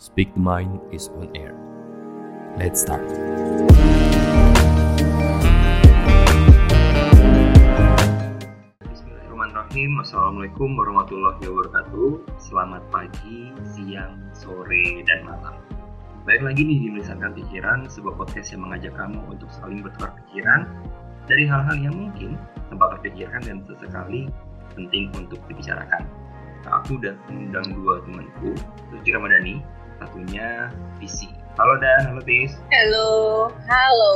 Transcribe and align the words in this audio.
Speak 0.00 0.32
the 0.32 0.40
Mind 0.40 0.80
is 0.96 1.12
on 1.12 1.28
air. 1.36 1.52
Let's 2.56 2.80
start. 2.80 3.04
Bismillahirrahmanirrahim. 8.80 10.00
Assalamualaikum 10.00 10.72
warahmatullahi 10.80 11.44
wabarakatuh. 11.44 12.32
Selamat 12.40 12.80
pagi, 12.88 13.52
siang, 13.76 14.24
sore, 14.32 15.04
dan 15.04 15.20
malam. 15.28 15.60
Baik 16.24 16.48
lagi 16.48 16.64
nih 16.64 16.80
di 16.80 16.88
Melisankan 16.96 17.36
Pikiran 17.36 17.84
Sebuah 17.84 18.16
podcast 18.16 18.56
yang 18.56 18.64
mengajak 18.64 18.96
kamu 18.96 19.20
untuk 19.28 19.52
saling 19.52 19.84
bertukar 19.84 20.16
pikiran 20.24 20.64
Dari 21.28 21.44
hal-hal 21.44 21.76
yang 21.76 21.96
mungkin 21.96 22.40
tempat 22.72 22.96
terpikirkan 22.96 23.44
dan 23.44 23.60
sesekali 23.68 24.32
penting 24.72 25.12
untuk 25.12 25.44
dibicarakan. 25.44 26.08
Nah, 26.64 26.80
Aku 26.80 26.96
udah 26.96 27.12
mengundang 27.28 27.68
dua 27.76 28.00
temanku 28.00 28.56
Suci 28.88 29.12
Ramadhani, 29.12 29.60
satunya 30.00 30.72
Visi 30.96 31.28
Halo 31.60 31.76
Dan, 31.76 32.08
halo 32.08 32.22
Tis. 32.24 32.56
Halo, 32.72 33.08
halo. 33.68 34.12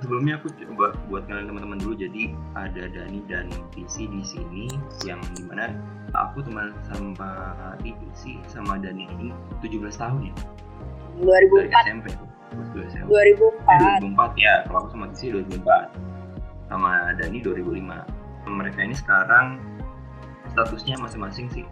sebelumnya 0.00 0.40
aku 0.40 0.52
coba 0.56 0.96
buat 1.08 1.24
kalian 1.28 1.52
teman-teman 1.52 1.80
dulu 1.80 1.96
jadi 1.96 2.32
ada 2.56 2.88
Dani 2.92 3.20
dan 3.28 3.52
PC 3.72 4.08
di 4.08 4.20
sini 4.24 4.68
yang 5.04 5.20
di 5.36 5.44
mana 5.48 5.72
aku 6.16 6.40
teman 6.44 6.72
sama 6.88 7.28
PC 7.80 8.40
sama 8.48 8.80
Dani 8.80 9.04
ini 9.16 9.28
17 9.60 10.00
tahun 10.00 10.32
ya? 10.32 10.34
Dari 11.20 11.46
2004, 11.68 11.88
SMP 11.88 12.06
tuh 12.16 12.28
Terus 12.54 12.68
dua 12.72 12.84
SMP. 12.88 13.06
2004. 13.10 13.68
Eh, 13.68 13.96
2004 14.00 14.32
ya. 14.40 14.54
Kalau 14.64 14.78
aku 14.80 14.88
sama 14.92 15.06
PC 15.12 15.22
2004 15.34 16.72
sama 16.72 16.92
Dani 17.20 17.38
2005 17.44 18.48
mereka 18.48 18.78
ini 18.80 18.96
sekarang 18.96 19.46
statusnya 20.56 20.96
masing-masing 21.00 21.52
sih. 21.52 21.64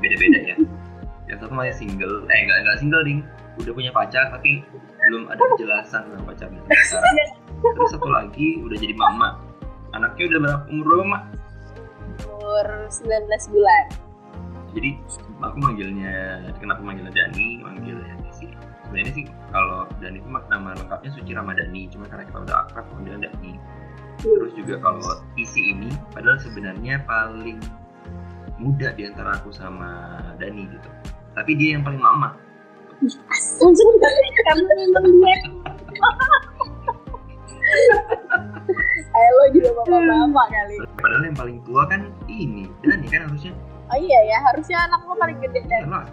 Beda-beda 0.00 0.38
ya 0.44 0.56
yang 1.24 1.38
satu 1.40 1.52
masih 1.52 1.74
single. 1.74 2.24
Eh 2.28 2.38
enggak 2.44 2.58
enggak 2.64 2.76
single 2.78 3.04
ding. 3.04 3.20
Udah 3.56 3.72
punya 3.72 3.90
pacar 3.90 4.28
tapi 4.28 4.60
belum 5.08 5.30
ada 5.30 5.40
kejelasan 5.54 6.02
sama 6.10 6.22
pacarnya. 6.26 6.60
Sekarang 6.84 7.14
terus 7.74 7.90
satu 7.92 8.08
lagi 8.08 8.60
udah 8.60 8.76
jadi 8.76 8.94
mama. 8.94 9.40
Anaknya 9.94 10.24
udah 10.34 10.38
berapa 10.42 10.64
umur 10.68 10.84
berapa 10.90 11.04
mak? 11.06 11.22
Umur 12.28 12.66
19 12.90 13.54
bulan. 13.54 13.84
jadi 14.74 14.90
aku 15.38 15.56
manggilnya 15.62 16.14
kenapa 16.58 16.82
manggilnya 16.82 17.14
Dani? 17.14 17.62
Manggilnya 17.62 18.10
sih. 18.34 18.50
Sebenarnya 18.84 19.12
sih 19.14 19.24
kalau 19.54 19.86
Dani 20.02 20.18
itu 20.18 20.26
mak- 20.26 20.50
nama 20.50 20.74
lengkapnya 20.74 21.14
Suci 21.14 21.30
Ramadhani. 21.30 21.86
Cuma 21.94 22.10
karena 22.10 22.26
kita 22.26 22.38
udah 22.42 22.56
akrab 22.66 22.90
manggilnya 22.90 23.30
Dani. 23.30 23.54
Terus 24.18 24.50
juga 24.58 24.82
kalau 24.82 25.22
isi 25.38 25.74
ini 25.74 25.94
padahal 26.10 26.42
sebenarnya 26.42 27.06
paling 27.06 27.62
muda 28.58 28.94
di 28.94 29.06
antara 29.06 29.38
aku 29.38 29.50
sama 29.50 30.18
Dani 30.38 30.66
gitu 30.70 30.90
tapi 31.34 31.52
dia 31.58 31.76
yang 31.78 31.84
paling 31.84 32.00
mama 32.00 32.34
Kamu 34.44 34.64
memang 34.64 35.04
dia. 35.04 35.36
Halo 39.12 39.42
juga 39.52 39.70
bapak-bapak 39.82 40.46
kali. 40.48 40.76
padahal 40.96 41.22
yang 41.26 41.36
paling 41.36 41.58
tua 41.68 41.82
kan 41.90 42.08
ini 42.30 42.64
Dani 42.80 43.06
kan 43.10 43.28
harusnya 43.28 43.52
Oh 43.92 43.98
iya 44.00 44.20
ya, 44.24 44.38
harusnya 44.48 44.78
anak 44.88 45.04
lo 45.04 45.12
paling 45.20 45.36
gede 45.44 45.60
dan. 45.68 45.92
Nah, 45.92 46.04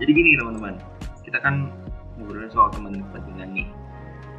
jadi 0.00 0.10
gini 0.10 0.40
teman-teman, 0.40 0.80
kita 1.20 1.36
kan 1.44 1.68
ngobrolin 2.16 2.48
soal 2.48 2.72
teman 2.72 3.04
kepentingan 3.12 3.52
nih. 3.52 3.68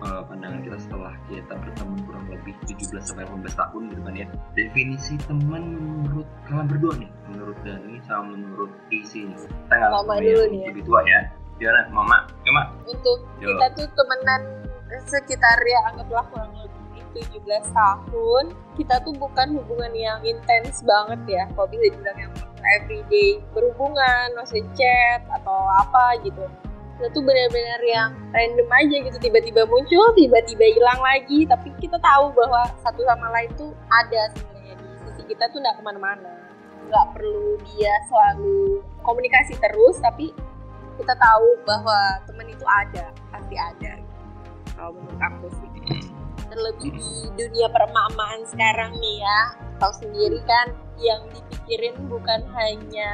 Eh, 0.06 0.22
pandangan 0.30 0.61
kita 0.61 0.78
setelah 0.78 1.14
kita 1.25 1.53
berteman 1.58 1.98
kurang 2.06 2.30
lebih 2.30 2.53
17 2.70 3.02
sampai 3.02 3.25
18 3.25 3.58
tahun 3.58 3.81
gitu 3.89 4.02
kan 4.06 4.14
ya. 4.14 4.28
Definisi 4.53 5.17
teman 5.25 5.64
menurut 5.81 6.30
kalian 6.45 6.67
berdua 6.70 6.94
nih, 7.02 7.09
menurut 7.34 7.58
Dani 7.66 7.98
sama 8.06 8.38
menurut 8.38 8.70
Isi 8.94 9.26
nih. 9.26 9.33
Kita 9.33 9.73
nggak 9.73 9.89
Mama 9.89 10.14
langsung 10.14 10.30
dulu 10.30 10.44
nih 10.53 10.59
ya. 10.61 10.67
Lebih 10.70 10.83
tua 10.86 11.02
ya. 11.09 11.22
Gimana, 11.58 11.81
Mama? 11.89 12.17
Gimana? 12.45 12.67
untuk 12.86 13.17
Yo. 13.42 13.50
kita 13.50 13.66
tuh 13.73 13.88
temenan 13.98 14.42
sekitar 15.09 15.58
ya 15.66 15.80
anggaplah 15.89 16.26
kurang 16.30 16.53
lebih 16.53 16.86
17 17.42 17.73
tahun 17.73 18.43
kita 18.76 18.95
tuh 19.08 19.16
bukan 19.17 19.58
hubungan 19.58 19.89
yang 19.95 20.20
intens 20.22 20.83
banget 20.83 21.20
ya 21.26 21.43
kalau 21.55 21.66
bisa 21.72 21.89
dibilang 21.89 22.17
yang 22.20 22.33
everyday 22.77 23.39
berhubungan 23.55 24.27
masih 24.36 24.61
chat 24.76 25.23
atau 25.32 25.66
apa 25.80 26.20
gitu 26.27 26.43
kita 26.95 27.11
tuh 27.11 27.23
benar-benar 27.28 27.82
yang 27.83 28.10
random 28.32 28.70
aja 28.72 28.95
gitu. 29.04 29.17
Tiba-tiba 29.20 29.67
muncul 29.67 30.16
tiba-tiba 30.16 30.64
hilang 30.64 31.00
lagi. 31.04 31.44
Tapi 31.44 31.76
kita 31.83 32.00
tahu 32.00 32.32
bahwa 32.32 32.72
satu 32.80 33.04
sama 33.04 33.28
lain 33.36 33.52
tuh 33.60 33.76
ada 33.92 34.32
sebenarnya. 34.32 34.76
Di 34.80 34.88
sisi 35.04 35.22
kita 35.28 35.52
tuh 35.52 35.60
nggak 35.60 35.76
ke 35.76 35.84
mana-mana. 35.84 36.32
Nggak 36.88 37.05
perlu 37.20 37.60
dia 37.76 37.94
selalu 38.08 38.80
komunikasi 39.04 39.60
terus 39.60 40.00
tapi 40.00 40.32
kita 40.95 41.11
tahu 41.20 41.48
bahwa 41.67 42.00
teman 42.32 42.48
itu 42.48 42.64
ada. 42.64 43.11
Pasti 43.28 43.55
ada. 43.60 44.00
Kalau 44.80 44.95
menurut 44.95 45.20
aku 45.20 45.48
sih. 45.52 45.70
Terlebih 46.48 46.95
di 46.95 47.11
dunia 47.36 47.67
peremamaan 47.67 48.48
sekarang 48.48 48.95
nih 48.95 49.20
ya. 49.20 49.39
Tahu 49.84 49.92
sendiri 50.00 50.39
kan 50.48 50.72
yang 50.95 51.28
dipikirin 51.28 52.08
bukan 52.08 52.48
hanya 52.55 53.11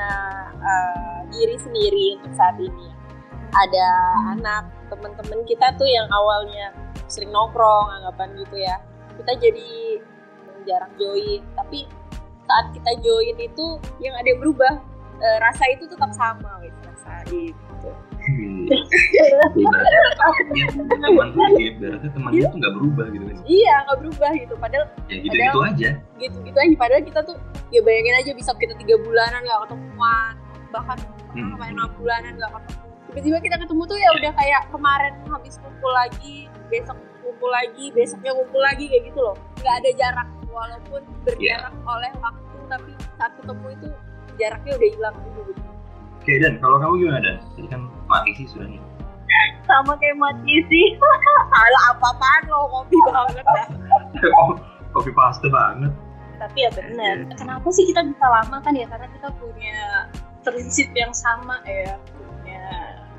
eh, 0.61 1.19
diri 1.33 1.57
sendiri 1.57 2.21
untuk 2.21 2.37
saat 2.37 2.61
ini 2.61 3.00
ada 3.53 3.87
anak 4.31 4.63
teman-teman 4.87 5.43
kita 5.43 5.75
tuh 5.75 5.85
yang 5.85 6.07
awalnya 6.09 6.71
sering 7.05 7.29
nongkrong 7.29 7.91
anggapan 7.91 8.35
gitu 8.37 8.55
ya. 8.57 8.75
Kita 9.15 9.31
jadi 9.37 9.69
jarang 10.63 10.93
join 10.95 11.41
tapi 11.53 11.85
saat 12.41 12.71
kita 12.71 12.91
join 12.99 13.35
itu 13.37 13.65
yang 13.99 14.13
ada 14.13 14.27
yang 14.27 14.39
berubah. 14.39 14.73
Eh, 15.17 15.37
rasa 15.39 15.69
itu 15.69 15.85
tetap 15.85 16.09
sama 16.11 16.57
wes 16.59 16.73
rasa 16.81 17.21
itu 17.29 17.89
Ibaratnya 19.53 20.65
teman 20.97 21.27
tuh 21.29 21.45
ibaratnya 21.57 22.09
teman 22.09 22.31
itu 22.31 22.47
nggak 22.51 22.73
berubah 22.73 23.05
gitu 23.09 23.23
kan. 23.25 23.35
iya 23.43 23.73
nggak 23.85 23.97
berubah 24.01 24.31
gitu. 24.33 24.53
Padahal 24.57 24.85
Ya 25.05 25.15
gitu-gitu 25.19 25.59
aja. 25.61 25.89
gitu-gitu 26.17 26.57
aja. 26.57 26.75
Padahal 26.75 27.01
kita 27.03 27.19
tuh 27.21 27.37
ya 27.69 27.81
bayangin 27.81 28.15
aja 28.17 28.31
bisa 28.33 28.51
kita 28.55 28.73
tiga 28.77 28.95
bulanan 28.99 29.41
nggak 29.41 29.59
ketemuan 29.65 30.33
bahkan 30.71 30.97
Hmm. 31.31 31.47
sampai 31.55 31.71
enam 31.71 31.87
bulanan 31.95 32.31
nggak 32.35 32.51
ketemu 32.51 32.80
tiba-tiba 33.11 33.43
kita 33.43 33.55
ketemu 33.59 33.81
tuh 33.83 33.97
ya 33.99 34.09
udah 34.15 34.31
kayak 34.39 34.61
kemarin 34.71 35.13
habis 35.27 35.59
kumpul 35.59 35.91
lagi 35.91 36.47
besok 36.71 36.95
kumpul 37.19 37.51
lagi 37.51 37.91
besoknya 37.91 38.31
kumpul 38.31 38.61
lagi 38.63 38.87
kayak 38.87 39.03
gitu 39.11 39.19
loh. 39.19 39.35
Nggak 39.59 39.75
ada 39.83 39.89
jarak 39.99 40.27
walaupun 40.47 41.01
berjarak 41.27 41.73
oleh 41.83 42.11
waktu 42.23 42.57
tapi 42.71 42.91
saat 43.19 43.31
ketemu 43.35 43.65
itu 43.75 43.87
jaraknya 44.39 44.71
udah 44.79 44.89
hilang 44.95 45.15
gitu. 45.27 45.41
Oke 46.21 46.33
Dan, 46.37 46.53
kalau 46.61 46.77
kamu 46.79 46.93
gimana 47.01 47.19
Dan? 47.19 47.35
Tadi 47.51 47.67
kan 47.67 47.81
mati 48.07 48.31
sih 48.37 48.47
sudah 48.47 48.67
nih. 48.69 48.81
sama 49.63 49.95
kayak 49.97 50.17
mati 50.19 50.55
sih 50.67 50.87
Alah 51.61 51.83
apa-apaan 51.95 52.43
lo 52.47 52.67
kopi 52.69 52.97
banget. 53.09 53.43
Ya 53.43 53.65
Kopi 54.95 55.11
paste 55.11 55.47
banget. 55.47 55.91
tapi 56.35 56.65
ya 56.65 56.73
benar 56.73 57.29
kenapa 57.37 57.69
sih 57.69 57.85
kita 57.85 58.01
bisa 58.01 58.25
lama 58.25 58.57
kan 58.65 58.73
ya? 58.73 58.89
Karena 58.89 59.05
kita 59.13 59.29
punya 59.37 59.77
prinsip 60.41 60.89
yang 60.97 61.13
sama 61.13 61.61
ya 61.69 61.93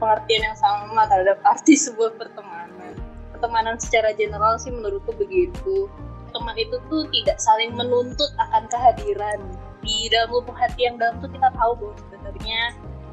pengertian 0.03 0.43
yang 0.51 0.59
sama 0.59 1.07
terhadap 1.07 1.39
arti 1.55 1.79
sebuah 1.79 2.19
pertemanan. 2.19 2.99
Pertemanan 3.31 3.79
secara 3.79 4.11
general 4.19 4.59
sih 4.59 4.75
menurutku 4.75 5.15
begitu. 5.15 5.87
Teman 6.35 6.59
itu 6.59 6.83
tuh 6.91 7.07
tidak 7.15 7.39
saling 7.39 7.71
menuntut 7.79 8.35
akan 8.43 8.67
kehadiran. 8.67 9.39
Di 9.83 10.11
dalam 10.11 10.35
lubuk 10.35 10.59
hati 10.59 10.91
yang 10.91 10.99
dalam 10.99 11.23
tuh 11.23 11.31
kita 11.31 11.47
tahu 11.55 11.79
bahwa 11.79 11.95
sebenarnya 12.03 12.61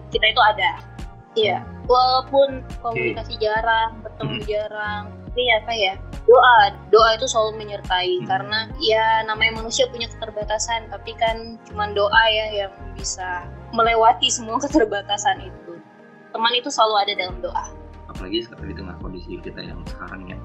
kita 0.10 0.26
itu 0.26 0.42
ada. 0.42 0.72
Iya, 1.38 1.62
walaupun 1.86 2.66
komunikasi 2.82 3.38
jarang, 3.38 4.02
bertemu 4.02 4.38
jarang, 4.50 5.14
tapi 5.30 5.46
apa 5.46 5.74
ya 5.78 5.94
doa, 6.26 6.74
doa 6.90 7.10
itu 7.14 7.26
selalu 7.30 7.62
menyertai. 7.66 8.22
Hmm. 8.22 8.28
karena 8.28 8.60
ya 8.82 9.22
namanya 9.30 9.62
manusia 9.62 9.86
punya 9.94 10.10
keterbatasan, 10.10 10.90
tapi 10.90 11.14
kan 11.18 11.62
cuma 11.70 11.90
doa 11.94 12.24
ya 12.30 12.66
yang 12.66 12.74
bisa 12.98 13.46
melewati 13.74 14.30
semua 14.34 14.58
keterbatasan 14.66 15.46
itu. 15.46 15.69
Teman 16.30 16.54
itu 16.54 16.70
selalu 16.70 16.96
ada 17.06 17.14
dalam 17.18 17.38
doa. 17.42 17.66
apalagi 18.10 18.42
sekarang 18.42 18.74
di 18.74 18.76
tengah 18.76 18.96
kondisi 19.00 19.38
kita 19.40 19.62
yang 19.62 19.80
sekarang 19.86 20.22
ya. 20.28 20.38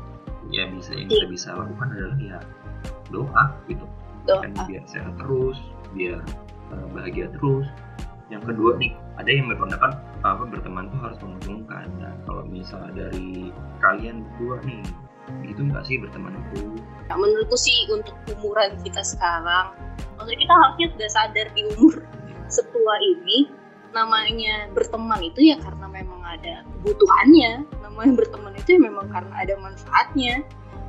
Ya 0.52 0.64
bisa 0.68 0.92
yang 0.92 1.08
kita 1.08 1.26
bisa 1.32 1.48
lakukan 1.56 1.88
adalah 1.96 2.18
ya 2.20 2.38
doa 3.08 3.44
gitu. 3.66 3.86
Doa. 4.24 4.40
kan 4.44 4.52
biar 4.68 4.84
sehat 4.88 5.16
terus 5.20 5.58
biar 5.96 6.20
uh, 6.70 6.86
bahagia 6.92 7.32
terus. 7.32 7.66
Yang 8.28 8.52
kedua 8.52 8.76
nih 8.76 8.92
ada 9.16 9.30
yang 9.32 9.48
berpendapat 9.48 9.96
apa 10.24 10.42
berteman 10.44 10.92
tuh 10.92 11.00
harus 11.02 11.18
menguntungkan. 11.24 11.88
Nah 11.98 12.12
kalau 12.28 12.44
misal 12.44 12.84
dari 12.92 13.48
kalian 13.80 14.28
berdua 14.36 14.60
nih 14.68 14.84
gitu 15.44 15.60
nggak 15.64 15.84
sih 15.88 15.96
berteman 16.00 16.36
itu? 16.36 16.76
Nah, 17.08 17.16
menurutku 17.16 17.56
sih 17.56 17.88
untuk 17.92 18.16
umuran 18.36 18.76
kita 18.84 19.00
sekarang, 19.00 19.72
maksudnya 20.16 20.40
kita 20.40 20.54
harusnya 20.54 20.86
sudah 20.96 21.10
sadar 21.12 21.46
di 21.52 21.62
umur 21.76 21.94
setua 22.48 22.94
ini, 23.00 23.48
namanya 23.94 24.68
berteman 24.74 25.22
itu 25.22 25.54
ya 25.54 25.56
karena 25.62 25.86
memang 25.86 26.20
ada 26.26 26.66
kebutuhannya, 26.66 27.62
namanya 27.80 28.12
berteman 28.18 28.52
itu 28.58 28.76
ya 28.76 28.80
memang 28.82 29.06
karena 29.08 29.34
ada 29.38 29.54
manfaatnya. 29.62 30.42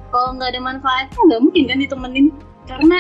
Kalau 0.10 0.34
nggak 0.36 0.50
ada 0.58 0.62
manfaatnya 0.62 1.22
nggak 1.30 1.42
mungkin 1.42 1.64
kan 1.70 1.78
ditemenin, 1.78 2.28
karena 2.66 3.00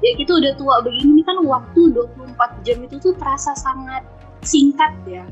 ya 0.00 0.12
kita 0.16 0.32
udah 0.38 0.52
tua 0.56 0.80
begini 0.86 1.20
kan 1.26 1.42
waktu 1.44 1.90
24 1.92 2.64
jam 2.64 2.78
itu 2.86 2.96
tuh 3.02 3.12
terasa 3.18 3.52
sangat 3.58 4.06
singkat 4.46 4.94
ya. 5.04 5.26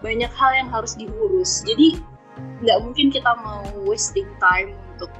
Banyak 0.00 0.30
hal 0.30 0.50
yang 0.54 0.68
harus 0.70 0.94
diurus. 0.94 1.66
Jadi 1.66 1.98
nggak 2.62 2.78
mungkin 2.86 3.10
kita 3.10 3.34
mau 3.42 3.66
wasting 3.82 4.30
time 4.38 4.78
untuk 4.94 5.10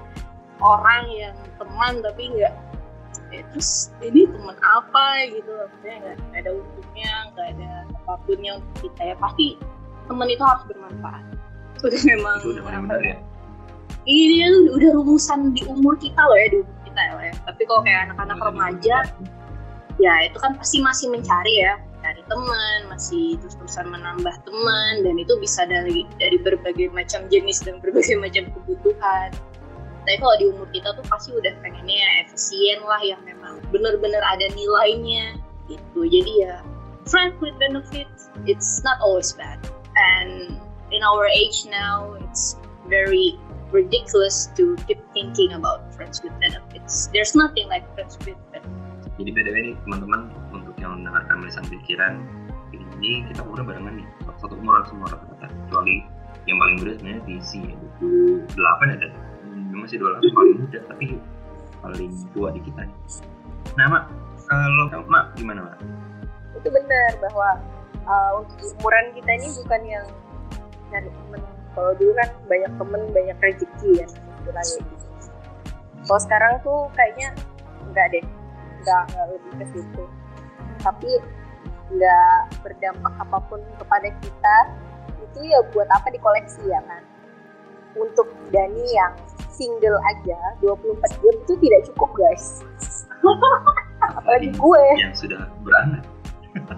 orang 0.63 1.11
yang 1.11 1.37
teman 1.59 1.99
tapi 2.03 2.31
nggak 2.31 2.55
eh, 3.35 3.45
terus 3.53 3.93
ini 4.05 4.29
teman 4.29 4.57
apa? 4.61 5.29
Gitu. 5.29 5.49
Maksudnya 5.49 5.97
nggak 6.03 6.41
ada 6.45 6.51
untungnya 6.55 7.13
nggak 7.35 7.49
ada 7.57 7.71
apapunnya 8.05 8.51
untuk 8.61 8.75
kita 8.89 9.03
ya. 9.13 9.15
Pasti 9.19 9.47
teman 10.07 10.29
itu 10.29 10.43
harus 10.45 10.65
bermanfaat. 10.69 11.25
Udah 11.87 12.03
memang 12.11 12.35
itu 12.43 12.47
udah 12.59 12.63
benar-benar 12.67 13.03
ya? 13.07 13.19
ini 14.09 14.41
udah 14.73 14.91
rumusan 14.99 15.53
di 15.53 15.63
umur 15.69 15.95
kita 16.01 16.17
loh 16.17 16.35
ya 16.35 16.49
di 16.51 16.59
umur 16.65 16.79
kita 16.89 17.01
ya 17.07 17.31
tapi 17.45 17.63
kalau 17.69 17.85
kayak 17.85 18.09
anak-anak 18.09 18.39
remaja 18.41 18.97
ya 19.99 20.15
itu 20.25 20.39
kan 20.39 20.55
pasti 20.57 20.79
masih 20.81 21.11
mencari 21.11 21.55
ya. 21.63 21.75
Cari 21.99 22.23
teman 22.31 22.79
masih 22.87 23.35
terus-terusan 23.43 23.91
menambah 23.91 24.31
teman 24.47 25.03
dan 25.03 25.19
itu 25.19 25.35
bisa 25.43 25.67
dari 25.67 26.07
dari 26.23 26.39
berbagai 26.39 26.95
macam 26.95 27.27
jenis 27.27 27.67
dan 27.67 27.83
berbagai 27.83 28.15
macam 28.23 28.47
kebutuhan 28.55 29.35
tapi 30.09 30.25
kalau 30.25 30.37
di 30.41 30.47
umur 30.49 30.65
kita 30.73 30.89
tuh 30.97 31.05
pasti 31.05 31.37
udah 31.37 31.53
pengennya 31.61 32.01
efisien 32.25 32.81
lah 32.89 32.97
yang 33.05 33.21
memang 33.29 33.61
bener-bener 33.69 34.25
ada 34.25 34.49
nilainya 34.57 35.37
gitu. 35.69 36.09
Jadi 36.09 36.49
ya 36.49 36.65
friend 37.05 37.37
with 37.45 37.53
benefits 37.61 38.33
it's 38.49 38.81
not 38.81 38.97
always 39.05 39.37
bad. 39.37 39.61
And 40.01 40.57
in 40.89 41.05
our 41.05 41.29
age 41.29 41.69
now 41.69 42.17
it's 42.25 42.57
very 42.89 43.37
ridiculous 43.69 44.49
to 44.57 44.81
keep 44.89 44.97
thinking 45.13 45.53
about 45.53 45.93
friends 45.93 46.25
with 46.25 46.33
benefits. 46.41 47.13
There's 47.13 47.37
nothing 47.37 47.69
like 47.69 47.85
friends 47.93 48.17
with 48.25 48.41
benefits. 48.49 49.13
Jadi 49.21 49.29
btw 49.29 49.57
nih 49.61 49.75
teman-teman 49.85 50.33
untuk 50.57 50.73
yang 50.81 51.05
mendengarkan 51.05 51.45
melisan 51.45 51.69
pikiran 51.69 52.25
ini 52.73 53.29
kita 53.29 53.45
umurnya 53.45 53.77
barengan 53.77 53.95
nih. 54.01 54.09
Satu 54.41 54.57
umuran 54.57 54.89
semua 54.89 55.13
rata-rata 55.13 55.53
kecuali 55.53 56.01
yang 56.49 56.57
paling 56.57 56.77
muda 56.81 56.93
sebenarnya 56.97 57.21
DC 57.29 57.51
ya 57.61 57.77
28 58.57 58.97
ada 58.97 59.09
masih 59.79 59.97
28 60.03 60.35
paling 60.35 60.57
muda 60.63 60.79
tapi 60.91 61.07
paling 61.79 62.13
tua 62.35 62.49
di 62.51 62.61
kita 62.63 62.81
nih 62.85 62.99
nah 63.79 63.87
mak 63.87 64.05
kalau 64.49 65.05
mak 65.07 65.25
gimana 65.37 65.61
mak? 65.61 65.77
itu 66.57 66.69
benar 66.73 67.11
bahwa 67.23 67.49
uh, 68.09 68.31
untuk 68.41 68.57
umuran 68.81 69.07
kita 69.15 69.31
ini 69.39 69.49
bukan 69.63 69.83
yang 69.85 70.07
cari 70.89 71.09
temen. 71.13 71.41
Kalau 71.77 71.93
dulu 71.95 72.13
kan 72.17 72.29
banyak 72.49 72.73
temen 72.81 73.03
banyak 73.13 73.37
rezeki 73.39 73.91
ya 74.03 74.07
istilahnya. 74.09 74.79
Gitu 74.83 75.07
kalau 76.09 76.21
sekarang 76.25 76.53
tuh 76.65 76.89
kayaknya 76.97 77.29
enggak 77.85 78.07
deh 78.17 78.25
nggak 78.83 79.03
nggak 79.13 79.27
lebih 79.29 79.53
ke 79.61 79.65
situ. 79.77 80.05
Tapi 80.81 81.11
nggak 81.89 82.39
berdampak 82.65 83.15
apa 83.21 83.39
pun 83.49 83.61
kepada 83.77 84.09
kita 84.21 84.57
itu 85.25 85.39
ya 85.45 85.61
buat 85.73 85.89
apa 85.93 86.09
dikoleksi 86.13 86.69
ya 86.69 86.81
kan 86.85 87.05
untuk 87.97 88.29
Dani 88.53 88.85
yang 88.93 89.13
single 89.59 89.99
aja 90.07 90.39
24 90.63 91.19
jam 91.19 91.35
itu 91.35 91.55
tidak 91.59 91.81
cukup 91.91 92.11
guys. 92.15 92.63
Apalagi 94.15 94.55
gue. 94.55 94.85
Yang 95.03 95.27
sudah 95.27 95.51
beranak. 95.67 96.07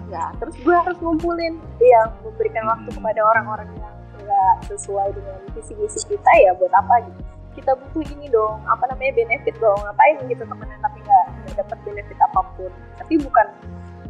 Ya 0.09 0.33
terus 0.41 0.57
gue 0.59 0.73
harus 0.75 0.97
ngumpulin 0.99 1.61
yang 1.79 2.09
memberikan 2.25 2.65
waktu 2.67 2.89
Hmm. 2.91 2.97
kepada 2.99 3.21
orang-orang 3.23 3.69
yang 3.77 3.95
nggak 4.21 4.53
sesuai 4.67 5.13
dengan 5.15 5.37
visi 5.53 5.73
misi 5.77 6.01
kita 6.09 6.31
ya 6.41 6.51
buat 6.57 6.73
apa 6.73 7.05
gitu. 7.07 7.21
Kita 7.51 7.71
butuh 7.75 8.03
ini 8.15 8.27
dong 8.31 8.63
apa 8.65 8.89
namanya 8.91 9.11
benefit 9.15 9.55
dong 9.61 9.77
ngapain 9.79 10.17
gitu 10.27 10.43
temenan 10.43 10.79
tapi 10.81 10.97
nggak 11.03 11.25
nggak 11.45 11.55
dapat 11.65 11.77
benefit 11.85 12.17
apa 12.19 12.41
pun. 12.57 12.71
Tapi 12.99 13.13
bukan 13.21 13.47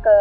ke 0.01 0.15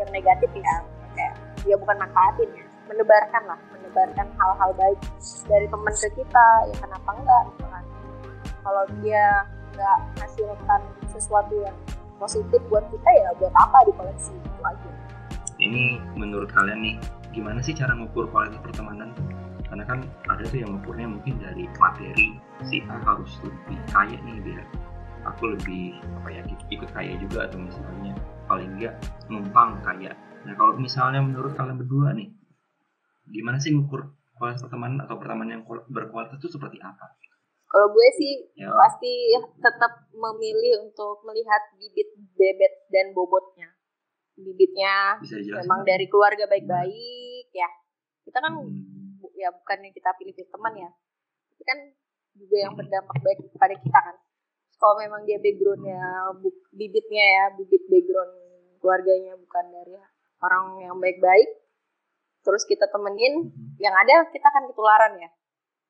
yang 0.00 0.10
negatif 0.10 0.50
ya 0.50 0.74
kayak 1.14 1.32
ya 1.64 1.74
bukan 1.78 1.96
manfaatin 1.98 2.50
ya 2.54 2.64
menebarkan 2.86 3.42
lah 3.50 3.58
menebarkan 3.96 4.28
hal-hal 4.36 4.70
baik 4.76 5.00
dari 5.48 5.66
teman 5.72 5.94
ke 5.96 6.08
kita 6.12 6.46
ya 6.68 6.74
kenapa 6.84 7.10
enggak 7.16 7.42
gitu 7.48 7.64
kan. 7.72 7.84
Kalau 8.60 8.84
dia 9.00 9.24
nggak 9.72 9.98
hasilkan 10.20 10.80
sesuatu 11.08 11.54
yang 11.64 11.76
positif 12.20 12.60
buat 12.68 12.84
kita 12.92 13.08
ya 13.08 13.28
buat 13.40 13.54
apa 13.56 13.78
di 13.88 13.92
koleksi 13.96 14.36
itu 14.36 14.60
aja. 14.60 14.90
Ini 15.56 15.96
menurut 16.12 16.52
kalian 16.52 16.84
nih 16.84 16.96
gimana 17.32 17.64
sih 17.64 17.72
cara 17.72 17.96
mengukur 17.96 18.28
kualitas 18.28 18.60
pertemanan? 18.60 19.16
Karena 19.64 19.88
kan 19.88 20.04
ada 20.28 20.44
tuh 20.44 20.60
yang 20.60 20.76
mengukurnya 20.76 21.08
mungkin 21.08 21.40
dari 21.40 21.64
materi 21.80 22.36
si 22.68 22.84
A 22.92 23.00
harus 23.00 23.32
lebih 23.40 23.80
kaya 23.88 24.16
nih 24.20 24.44
biar 24.44 24.64
aku 25.24 25.56
lebih 25.56 25.96
apa 26.20 26.28
ya 26.36 26.40
ikut 26.68 26.92
kaya 26.92 27.16
juga 27.16 27.48
atau 27.48 27.64
misalnya 27.64 28.12
paling 28.44 28.76
enggak 28.76 29.00
numpang 29.32 29.80
kaya. 29.80 30.12
Nah 30.44 30.52
kalau 30.52 30.76
misalnya 30.76 31.24
menurut 31.24 31.56
kalian 31.56 31.80
berdua 31.80 32.12
nih 32.12 32.28
gimana 33.28 33.58
sih 33.58 33.74
mengukur 33.74 34.14
kualitas 34.36 34.62
pertemanan 34.62 35.02
atau 35.02 35.16
pertemanan 35.16 35.60
yang 35.60 35.64
kual- 35.64 35.86
berkualitas 35.88 36.36
itu 36.38 36.52
seperti 36.52 36.78
apa? 36.78 37.16
Kalau 37.66 37.90
gue 37.90 38.08
sih 38.14 38.32
ya. 38.54 38.70
pasti 38.70 39.12
tetap 39.58 40.06
memilih 40.14 40.86
untuk 40.86 41.20
melihat 41.26 41.74
bibit 41.74 42.14
bebet 42.32 42.86
dan 42.88 43.10
bobotnya. 43.10 43.74
Bibitnya 44.36 45.18
memang 45.58 45.82
dari 45.82 46.06
keluarga 46.06 46.46
baik-baik 46.46 47.48
ya. 47.50 47.68
Kita 48.22 48.38
kan 48.38 48.54
Hmm, 48.60 49.18
bu- 49.18 49.34
ya 49.34 49.50
bukannya 49.50 49.90
kita 49.90 50.14
pilih-pilih 50.14 50.46
teman 50.46 50.74
ya. 50.76 50.90
Tapi 51.52 51.62
kan 51.64 51.78
juga 52.36 52.56
yang 52.60 52.72
Hmm. 52.76 52.80
berdampak 52.84 53.16
baik 53.18 53.38
kepada 53.50 53.74
kita 53.74 53.98
kan. 53.98 54.16
Kalau 54.76 54.94
memang 55.00 55.24
dia 55.24 55.40
backgroundnya 55.40 56.00
bibitnya 56.70 57.24
ya 57.24 57.44
bibit 57.56 57.82
background 57.88 58.32
keluarganya 58.78 59.32
bukan 59.34 59.64
dari 59.72 59.96
orang 60.38 60.64
yang 60.78 60.96
baik-baik 61.00 61.48
terus 62.46 62.62
kita 62.62 62.86
temenin 62.86 63.50
hmm, 63.50 63.74
yang 63.82 63.90
ada 63.90 64.30
kita 64.30 64.46
kan 64.46 64.62
ketularan 64.70 65.18
ya. 65.18 65.26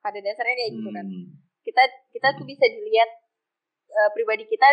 Pada 0.00 0.16
dasarnya 0.24 0.56
kayak 0.56 0.72
gitu 0.80 0.88
kan. 0.88 1.04
Hmm, 1.04 1.26
kita 1.60 1.82
kita 2.16 2.28
tuh 2.40 2.48
bisa 2.48 2.64
dilihat 2.64 3.10
eh, 3.92 4.10
pribadi 4.16 4.48
kita 4.48 4.64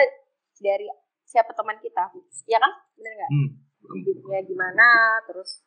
dari 0.64 0.88
siapa 1.28 1.52
teman 1.52 1.76
kita. 1.84 2.08
Ya 2.48 2.64
kan? 2.64 2.72
Bener 2.96 3.12
nggak? 3.20 3.32
Hmm. 3.36 3.50
hidupnya 3.84 4.40
gimana 4.48 5.20
terus 5.28 5.60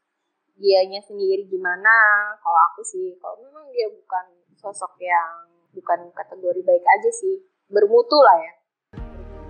dianya 0.57 1.05
sendiri 1.05 1.45
gimana? 1.53 1.93
Kalau 2.41 2.61
aku 2.73 2.81
sih 2.81 3.13
kalau 3.21 3.45
memang 3.45 3.69
dia 3.69 3.93
bukan 3.93 4.41
sosok 4.57 4.97
yang 5.05 5.53
bukan 5.77 6.09
kategori 6.17 6.65
baik 6.65 6.85
aja 6.97 7.11
sih. 7.13 7.45
Bermutu 7.69 8.17
lah 8.25 8.37
ya. 8.41 8.53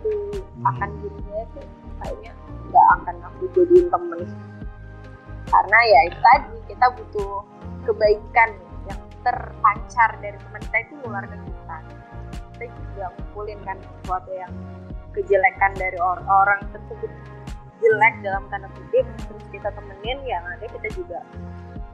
Bermutu 0.02 0.42
akan 0.66 0.90
dirinya 0.98 1.46
tuh 1.54 1.66
kayaknya 2.02 2.32
nggak 2.66 2.86
akan 2.98 3.16
aku 3.30 3.42
jadiin 3.54 3.86
temen 3.86 4.20
karena 5.46 5.78
ya 5.86 6.00
itu 6.10 6.18
tadi 6.18 6.56
kita 6.70 6.86
butuh 6.98 7.32
kebaikan 7.86 8.50
yang 8.90 9.00
terpancar 9.22 10.10
dari 10.18 10.36
teman 10.38 10.60
kita 10.70 10.78
itu 10.82 10.92
nular 11.06 11.24
ke 11.26 11.36
kita 11.38 11.76
kita 12.56 12.72
juga 12.72 13.04
ngumpulin 13.12 13.60
kan 13.68 13.76
sesuatu 13.84 14.30
yang 14.32 14.52
kejelekan 15.12 15.72
dari 15.76 15.98
or- 16.00 16.24
orang 16.28 16.60
tersebut. 16.72 17.12
Jelek 17.76 18.14
dalam 18.24 18.48
tanda 18.48 18.72
kutip 18.72 19.04
terus 19.28 19.44
kita 19.52 19.68
temenin 19.76 20.18
yang 20.24 20.40
ada 20.48 20.64
kita 20.64 20.88
juga 20.96 21.20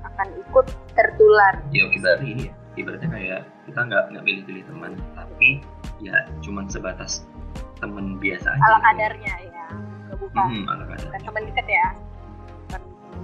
akan 0.07 0.31
ikut 0.39 0.67
tertular. 0.95 1.59
Ya 1.75 1.91
ibaratnya 1.91 2.31
ini 2.31 2.43
ya. 2.47 2.55
Ibaratnya 2.79 3.11
kayak 3.11 3.41
kita 3.67 3.81
nggak 3.91 4.03
nggak 4.15 4.25
pilih-pilih 4.25 4.63
teman 4.71 4.93
tapi 5.19 5.59
ya 5.99 6.15
cuman 6.47 6.71
sebatas 6.71 7.27
teman 7.83 8.17
biasa 8.23 8.55
aja 8.55 8.63
ala 8.63 8.79
gitu. 8.79 8.87
kadarnya 8.87 9.35
ya. 9.43 9.67
Nggak 10.07 10.19
bukan 10.23 10.47
hmm, 10.47 10.65
ala 10.71 10.85
kadar 10.87 11.07
bukan 11.11 11.23
teman 11.27 11.43
deket 11.51 11.67
ya 11.67 11.87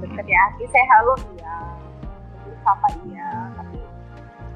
deket 0.03 0.27
ya 0.27 0.43
saya 0.69 0.87
halo 0.97 1.15
iya 1.35 1.55
sapa 2.63 2.89
iya 3.07 3.31
tapi 3.57 3.79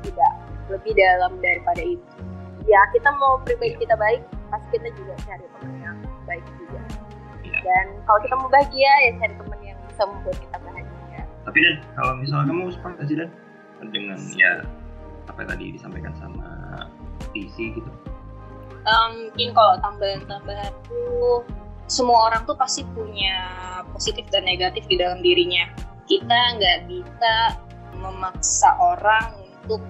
tidak 0.02 0.32
lebih 0.70 0.92
dalam 0.94 1.32
daripada 1.38 1.82
itu. 1.82 2.06
Ya 2.66 2.80
kita 2.94 3.10
mau 3.18 3.42
pribadi 3.42 3.74
kita 3.78 3.98
baik 3.98 4.22
pasti 4.52 4.78
kita 4.78 4.88
juga 4.94 5.14
cari 5.26 5.46
teman 5.58 5.74
yang 5.82 5.98
baik 6.28 6.44
juga. 6.60 6.80
Iya. 7.42 7.58
dan 7.66 7.86
kalau 8.06 8.20
kita 8.22 8.34
mau 8.38 8.48
bahagia 8.54 8.92
ya 9.02 9.10
cari 9.18 9.34
teman 9.34 9.58
yang 9.66 9.78
bisa 9.90 10.02
membuat 10.06 10.36
kita 10.38 10.56
bahagia. 10.62 11.20
Tapi 11.42 11.58
dan 11.58 11.76
kalau 11.98 12.12
misalnya 12.22 12.46
kamu 12.54 12.70
sepakat 12.70 13.04
sih 13.10 13.16
dan 13.18 13.30
dengan 13.90 14.20
ya 14.38 14.52
apa 15.26 15.38
yang 15.42 15.50
tadi 15.50 15.64
disampaikan 15.74 16.14
sama 16.22 16.48
PC 17.34 17.82
gitu? 17.82 17.90
Um, 18.82 19.30
mungkin 19.30 19.50
kalau 19.54 19.74
tambahan-tambahan 19.78 20.74
tuh 20.86 21.46
semua 21.86 22.32
orang 22.32 22.42
tuh 22.48 22.56
pasti 22.56 22.86
punya 22.96 23.36
positif 23.92 24.24
dan 24.32 24.46
negatif 24.46 24.86
di 24.88 24.96
dalam 24.98 25.20
dirinya. 25.20 25.68
Kita 26.08 26.58
nggak 26.58 26.78
bisa 26.90 27.34
memaksa 27.96 28.74
orang 28.80 29.38
untuk 29.62 29.82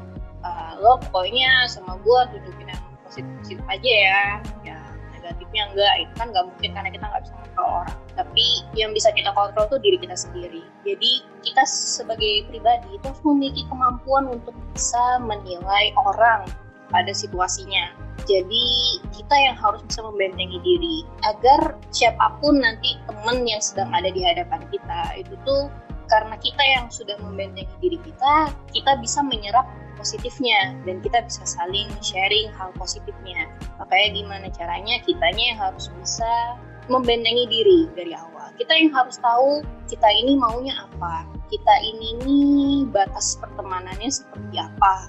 uh, 0.44 0.74
lo 0.82 0.98
pokoknya 1.08 1.70
sama 1.70 1.96
gue 2.02 2.20
tunjukin 2.36 2.68
yang 2.72 2.82
positif-positif 3.06 3.58
aja 3.70 3.92
ya. 3.92 4.24
Ya 4.66 4.78
negatifnya 5.14 5.62
enggak 5.70 5.94
itu 6.02 6.12
kan 6.18 6.26
nggak 6.34 6.44
mungkin 6.50 6.70
karena 6.74 6.90
kita 6.90 7.04
nggak 7.06 7.22
bisa 7.22 7.32
mengontrol 7.38 7.68
orang. 7.80 7.98
Tapi 8.12 8.46
yang 8.74 8.90
bisa 8.92 9.08
kita 9.14 9.30
kontrol 9.32 9.64
tuh 9.70 9.80
diri 9.80 9.96
kita 10.02 10.16
sendiri. 10.18 10.62
Jadi 10.82 11.12
kita 11.46 11.62
sebagai 11.64 12.50
pribadi 12.50 12.88
itu 12.98 13.04
harus 13.06 13.22
memiliki 13.22 13.62
kemampuan 13.70 14.24
untuk 14.28 14.54
bisa 14.74 15.22
menilai 15.22 15.94
orang 15.96 16.44
pada 16.92 17.10
situasinya. 17.10 17.96
Jadi 18.28 19.00
kita 19.10 19.34
yang 19.34 19.56
harus 19.58 19.82
bisa 19.88 20.04
membentengi 20.04 20.60
diri 20.62 20.96
agar 21.26 21.74
siapa 21.90 22.38
pun 22.38 22.62
nanti 22.62 22.94
teman 23.08 23.42
yang 23.48 23.58
sedang 23.58 23.90
ada 23.90 24.12
di 24.12 24.22
hadapan 24.22 24.62
kita 24.70 25.00
itu 25.18 25.34
tuh 25.42 25.72
karena 26.12 26.36
kita 26.38 26.60
yang 26.60 26.86
sudah 26.92 27.16
membentengi 27.24 27.72
diri 27.80 27.96
kita 28.04 28.52
kita 28.76 29.00
bisa 29.00 29.24
menyerap 29.24 29.64
positifnya 29.96 30.76
dan 30.84 31.00
kita 31.00 31.24
bisa 31.24 31.40
saling 31.48 31.88
sharing 32.04 32.52
hal 32.52 32.68
positifnya 32.76 33.48
makanya 33.80 34.08
gimana 34.12 34.46
caranya 34.52 35.00
kitanya 35.08 35.44
yang 35.56 35.60
harus 35.60 35.88
bisa 35.96 36.60
membentengi 36.90 37.48
diri 37.48 37.80
dari 37.96 38.12
awal 38.12 38.50
kita 38.60 38.76
yang 38.76 38.92
harus 38.92 39.16
tahu 39.22 39.64
kita 39.88 40.08
ini 40.20 40.36
maunya 40.36 40.74
apa 40.84 41.24
kita 41.48 41.74
ini 41.80 42.08
nih 42.20 42.76
batas 42.92 43.40
pertemanannya 43.40 44.10
seperti 44.12 44.60
apa 44.60 45.08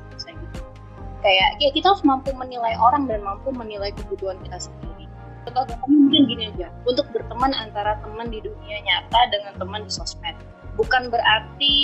kayak 1.24 1.58
ya 1.58 1.70
kita 1.72 1.96
harus 1.96 2.03
mampu 2.03 2.36
menilai 2.36 2.75
orang 2.77 3.08
dan 3.08 3.24
mampu 3.24 3.50
menilai 3.56 3.89
kebutuhan 3.96 4.38
kita 4.44 4.70
sendiri. 4.70 5.08
Contoh 5.44 5.63
gampangnya 5.68 6.00
mungkin 6.00 6.24
gini 6.30 6.44
aja 6.56 6.68
untuk 6.88 7.08
berteman 7.12 7.51
antara 7.56 8.00
teman 8.03 8.27
di 8.32 8.39
dunia 8.39 8.77
nyata 8.84 9.20
dengan 9.32 9.53
teman 9.58 9.82
di 9.88 9.92
sosmed. 9.92 10.36
Bukan 10.74 11.13
berarti 11.13 11.75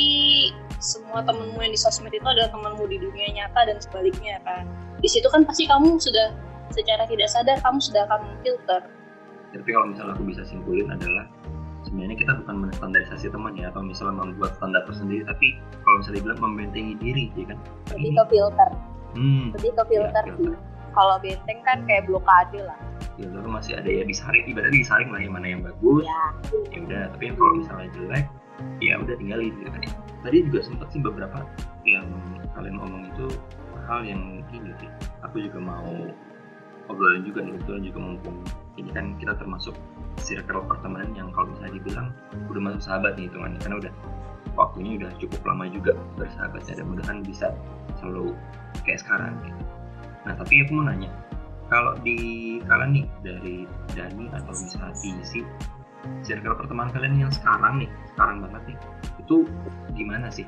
semua 0.81 1.21
temenmu 1.23 1.59
yang 1.61 1.73
di 1.73 1.79
sosmed 1.79 2.11
itu 2.11 2.25
adalah 2.25 2.49
temanmu 2.51 2.83
di 2.87 2.97
dunia 2.99 3.27
nyata 3.35 3.67
dan 3.67 3.77
sebaliknya 3.79 4.39
kan. 4.43 4.67
Di 4.99 5.07
situ 5.07 5.27
kan 5.31 5.47
pasti 5.47 5.65
kamu 5.65 5.95
sudah 5.99 6.35
secara 6.75 7.03
tidak 7.09 7.29
sadar 7.31 7.57
kamu 7.65 7.79
sudah 7.81 8.05
akan 8.05 8.19
memfilter 8.29 8.81
tapi 9.49 9.69
kalau 9.73 9.87
misalnya 9.89 10.13
aku 10.13 10.23
bisa 10.29 10.41
simpulin 10.45 10.87
adalah 10.93 11.25
sebenarnya 11.81 12.17
kita 12.21 12.33
bukan 12.45 12.55
menstandarisasi 12.69 13.33
teman 13.33 13.57
ya 13.57 13.73
atau 13.73 13.81
misalnya 13.81 14.21
membuat 14.21 14.53
standar 14.61 14.85
tersendiri 14.85 15.25
tapi 15.25 15.57
kalau 15.81 15.95
misalnya 16.01 16.17
dibilang 16.21 16.41
membentengi 16.41 16.93
diri 17.01 17.25
ya 17.33 17.45
kan? 17.49 17.57
Lebih 17.97 18.11
ke 18.13 18.23
filter 18.29 18.71
hmm, 19.15 19.55
lebih 19.55 19.71
ke 19.73 19.83
filter 19.89 20.23
ya, 20.25 20.33
sih. 20.37 20.53
Kalau 20.89 21.15
benteng 21.21 21.59
kan 21.63 21.77
kayak 21.85 22.03
blokade 22.09 22.59
lah. 22.65 22.79
Filter 23.15 23.45
masih 23.45 23.73
ada 23.77 23.89
ya 23.89 24.03
disaring 24.03 24.45
ibaratnya 24.49 24.79
disaring 24.81 25.09
lah 25.13 25.19
yang 25.21 25.33
mana 25.33 25.47
yang 25.47 25.61
bagus. 25.61 26.03
Ya 26.05 26.23
ya 26.73 26.79
udah 26.83 27.03
tapi 27.13 27.23
kalau 27.37 27.53
misalnya 27.61 27.89
jelek 27.93 28.25
ya 28.83 28.93
udah 28.99 29.15
tinggalin 29.15 29.53
gitu 29.55 29.69
kan 29.69 29.81
ya. 29.85 29.91
Tadi 30.19 30.37
juga 30.51 30.59
sempat 30.65 30.87
sih 30.91 30.99
beberapa 30.99 31.37
yang 31.87 32.07
kalian 32.57 32.75
ngomong 32.75 33.03
itu 33.15 33.27
hal 33.87 34.01
yang 34.03 34.43
ini 34.51 34.71
sih. 34.81 34.89
Aku 35.23 35.39
juga 35.39 35.59
mau 35.61 36.11
obrolin 36.89 37.21
juga 37.21 37.45
nih 37.45 37.53
kebetulan 37.61 37.81
juga 37.85 37.99
mumpung 38.01 38.37
ini 38.81 38.89
kan 38.89 39.13
kita 39.21 39.37
termasuk 39.37 39.77
circle 40.17 40.65
pertemanan 40.65 41.13
yang 41.13 41.29
kalau 41.31 41.53
misalnya 41.53 41.73
dibilang 41.77 42.07
udah 42.49 42.61
masuk 42.65 42.81
sahabat 42.81 43.13
nih 43.15 43.29
hitungannya. 43.29 43.59
Karena 43.61 43.77
udah 43.77 43.93
waktunya 44.57 44.91
udah 44.99 45.11
cukup 45.21 45.41
lama 45.45 45.65
juga 45.69 45.91
bersahabat 46.17 46.61
ya 46.67 46.73
dan 46.81 46.85
mudahan 46.89 47.19
bisa 47.23 47.53
selalu 47.99 48.35
kayak 48.87 48.99
sekarang 49.03 49.35
gitu. 49.43 49.61
Nah 50.25 50.33
tapi 50.35 50.63
aku 50.63 50.71
mau 50.75 50.87
nanya 50.87 51.11
kalau 51.69 51.93
di 52.01 52.17
kalian 52.65 52.91
nih 52.97 53.05
dari 53.21 53.55
Dani 53.93 54.25
atau 54.33 54.51
misalnya 54.57 54.93
Tisi 54.97 55.45
circle 56.25 56.57
pertemanan 56.57 56.89
kalian 56.91 57.29
yang 57.29 57.33
sekarang 57.33 57.85
nih 57.85 57.89
sekarang 58.15 58.41
banget 58.41 58.73
nih 58.73 58.77
itu 59.21 59.35
gimana 59.93 60.27
sih 60.33 60.47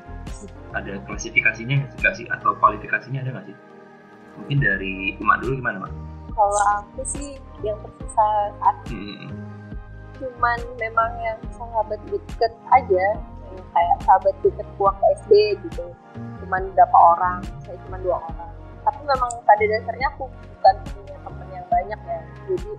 ada 0.73 0.97
klasifikasinya 1.05 1.85
nggak 2.01 2.13
sih 2.17 2.25
atau 2.33 2.57
kualifikasinya 2.57 3.21
ada 3.21 3.29
nggak 3.37 3.45
sih 3.51 3.57
mungkin 4.41 4.57
dari 4.63 4.93
emak 5.19 5.37
dulu 5.43 5.53
gimana 5.61 5.77
mak? 5.85 5.91
kalau 6.33 6.61
aku 6.79 7.01
sih 7.05 7.37
yang 7.61 7.77
tersisa 7.83 8.27
saat 8.57 8.75
Hmm. 8.89 9.29
cuman 10.17 10.59
memang 10.79 11.11
yang 11.21 11.39
sahabat 11.53 11.99
deket 12.09 12.53
aja 12.71 13.05
yang 13.51 13.65
kayak 13.75 13.97
sahabat 14.07 14.35
deket 14.41 14.67
pulang 14.79 14.95
ke 14.97 15.05
SD 15.21 15.31
gitu 15.67 15.85
cuman 16.51 16.67
berapa 16.75 16.97
orang 17.15 17.39
saya 17.63 17.79
cuma 17.87 17.95
dua 18.03 18.19
orang. 18.19 18.51
Tapi 18.83 18.99
memang 19.07 19.31
pada 19.47 19.63
dasarnya 19.63 20.07
aku 20.11 20.27
bukan 20.27 20.75
punya 20.91 21.15
temen 21.23 21.47
yang 21.47 21.67
banyak 21.71 22.01
ya. 22.03 22.21
Jadi 22.51 22.71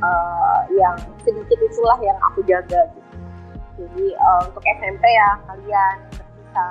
eh, 0.00 0.60
yang 0.80 0.96
sedikit 1.20 1.58
itulah 1.60 2.00
yang 2.00 2.16
aku 2.32 2.40
jaga 2.48 2.88
gitu. 2.96 3.16
Jadi 3.76 4.16
eh, 4.16 4.40
untuk 4.48 4.64
SMP 4.64 5.04
ya 5.04 5.30
kalian 5.52 5.96
tersisa 6.16 6.66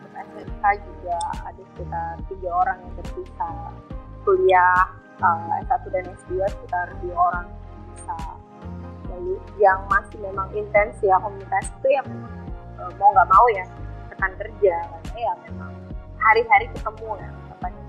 untuk 0.00 0.12
SMK 0.16 0.64
juga 0.80 1.18
ada 1.44 1.62
sekitar 1.76 2.12
tiga 2.32 2.50
orang 2.56 2.78
yang 2.80 2.94
tersisa 3.04 3.50
kuliah 4.24 4.80
eh, 5.20 5.60
S1 5.68 5.84
dan 5.92 6.08
S2 6.08 6.40
sekitar 6.40 6.88
dua 7.04 7.16
orang 7.20 7.46
bisa 7.92 8.16
lalu 9.12 9.36
yang 9.60 9.76
masih 9.92 10.24
memang 10.24 10.48
intens 10.56 10.96
ya 11.04 11.20
komunitas 11.20 11.68
itu 11.68 11.88
yang 12.00 12.08
mau 12.96 13.12
nggak 13.12 13.28
mau 13.28 13.44
ya 13.52 13.68
rekan 14.16 14.32
kerja. 14.40 14.76
Karena 15.04 15.20
ya 15.20 15.32
memang 15.44 15.72
hari-hari 16.16 16.66
ketemu 16.72 17.08
ya 17.20 17.30
katanya 17.52 17.86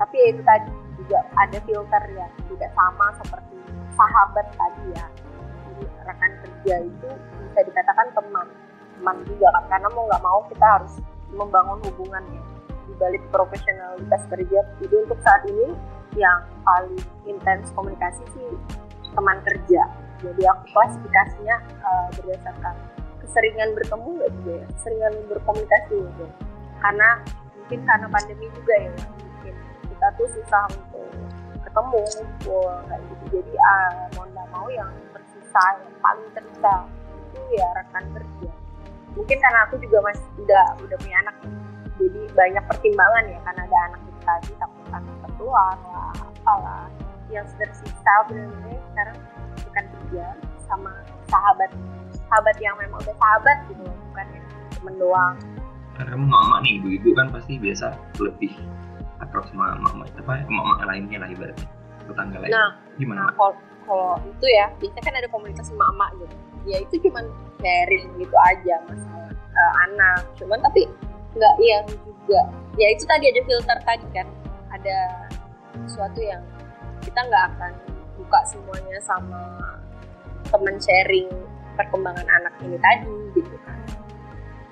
tapi 0.00 0.16
ya 0.16 0.26
itu 0.32 0.42
tadi 0.48 0.72
juga 0.96 1.20
ada 1.36 1.58
filter 1.68 2.02
yang 2.16 2.32
tidak 2.48 2.70
sama 2.72 3.06
seperti 3.20 3.56
sahabat 3.92 4.46
tadi 4.56 4.84
ya. 4.96 5.06
Jadi 5.68 5.84
rekan 6.08 6.32
kerja 6.40 6.74
itu 6.88 7.08
bisa 7.44 7.60
dikatakan 7.68 8.08
teman 8.16 8.46
teman 8.96 9.16
juga 9.28 9.52
kan. 9.52 9.64
Karena 9.68 9.88
mau 9.92 10.08
nggak 10.08 10.24
mau 10.24 10.40
kita 10.48 10.66
harus 10.80 10.94
membangun 11.36 11.84
hubungan 11.84 12.24
ya. 12.32 12.42
Di 12.88 12.92
balik 12.96 13.22
profesionalitas 13.28 14.24
kerja. 14.32 14.60
Jadi 14.80 14.94
untuk 15.04 15.20
saat 15.20 15.44
ini 15.44 15.68
yang 16.16 16.48
paling 16.64 16.96
intens 17.28 17.68
komunikasi 17.76 18.24
sih 18.32 18.48
teman 19.12 19.36
kerja. 19.44 19.84
Jadi 20.24 20.42
aku 20.48 20.64
klasifikasinya 20.72 21.56
uh, 21.84 22.08
berdasarkan 22.16 22.74
keseringan 23.30 23.78
bertemu 23.78 24.08
nggak 24.18 24.30
juga 24.42 24.52
ya. 24.58 24.66
Keseringan 24.74 25.14
berkomunikasi 25.30 25.96
gitu 26.02 26.26
karena 26.80 27.08
mungkin 27.54 27.80
karena 27.86 28.06
pandemi 28.08 28.46
juga 28.56 28.74
ya 28.74 28.90
mungkin 29.20 29.54
kita 29.86 30.06
tuh 30.16 30.28
susah 30.34 30.64
untuk 30.74 31.06
ketemu 31.62 32.00
ngumpul 32.02 32.66
kayak 32.90 33.02
gitu. 33.06 33.24
Jadi 33.38 33.54
uh, 33.54 33.94
mau 34.18 34.24
nggak 34.26 34.48
mau 34.50 34.66
yang 34.74 34.90
tersisa 35.14 35.64
yang 35.78 35.94
paling 36.02 36.28
tersisa 36.34 36.74
itu 37.30 37.40
ya 37.54 37.68
rekan 37.78 38.04
kerja. 38.16 38.50
Mungkin 39.14 39.38
karena 39.38 39.60
aku 39.70 39.74
juga 39.78 39.98
masih 40.10 40.26
udah 40.42 40.66
udah 40.82 40.96
punya 40.98 41.16
anak 41.22 41.36
ya. 41.46 41.50
jadi 42.00 42.22
banyak 42.32 42.64
pertimbangan 42.64 43.24
ya 43.28 43.38
karena 43.44 43.62
ada 43.68 43.78
anak 43.92 44.00
itu 44.08 44.20
tadi 44.24 44.52
takut 44.56 44.86
anak 44.90 45.16
tertular 45.22 45.76
lah 45.94 46.12
apalah. 46.18 46.86
Yang 47.30 47.46
tersisa 47.62 48.14
benar-benar 48.26 48.82
sekarang 48.90 49.18
rekan 49.62 49.86
kerja 49.86 50.26
sama 50.70 50.92
sahabat 51.26 51.70
sahabat 52.30 52.56
yang 52.62 52.78
memang 52.78 53.02
udah 53.02 53.16
sahabat 53.18 53.56
gitu 53.66 53.82
bukan 53.82 54.26
yang 54.30 54.46
temen 54.78 54.94
doang. 55.02 55.34
Karena 55.98 56.16
kamu 56.16 56.26
mama 56.30 56.56
nih 56.62 56.72
ibu-ibu 56.80 57.10
kan 57.18 57.26
pasti 57.34 57.58
biasa 57.58 57.92
lebih 58.22 58.54
akrab 59.20 59.44
sama 59.50 59.76
mama 59.76 60.06
apa 60.06 60.46
mama 60.48 60.80
lainnya 60.86 61.20
lah 61.20 61.28
ibaratnya 61.28 61.66
tetangga 62.06 62.38
lain. 62.40 62.50
Nah 62.54 62.70
gimana 62.96 63.28
nah 63.28 63.34
kalau 63.34 63.52
kalau 63.84 64.14
itu 64.22 64.46
ya 64.46 64.70
biasanya 64.78 65.02
kan 65.02 65.14
ada 65.18 65.28
komunitas 65.28 65.66
emak-emak 65.74 66.10
gitu. 66.22 66.36
Ya 66.68 66.76
itu 66.78 66.94
cuman 67.08 67.24
sharing 67.58 68.06
gitu 68.16 68.36
aja 68.46 68.74
masalah 68.86 69.30
eh, 69.34 69.72
anak. 69.90 70.22
Cuman 70.38 70.58
tapi 70.62 70.86
nggak 71.34 71.54
yang 71.62 71.86
juga 72.06 72.40
ya 72.78 72.86
itu 72.94 73.04
tadi 73.04 73.24
ada 73.28 73.40
filter 73.44 73.78
tadi 73.82 74.06
kan. 74.14 74.26
Ada 74.70 74.96
sesuatu 75.84 76.22
yang 76.22 76.40
kita 77.02 77.20
nggak 77.26 77.44
akan 77.56 77.72
buka 78.20 78.40
semuanya 78.46 78.96
sama 79.02 79.42
temen 80.48 80.76
sharing 80.80 81.28
perkembangan 81.76 82.26
anak 82.26 82.54
ini 82.64 82.76
tadi 82.80 83.16
gitu 83.36 83.56
kan. 83.64 83.78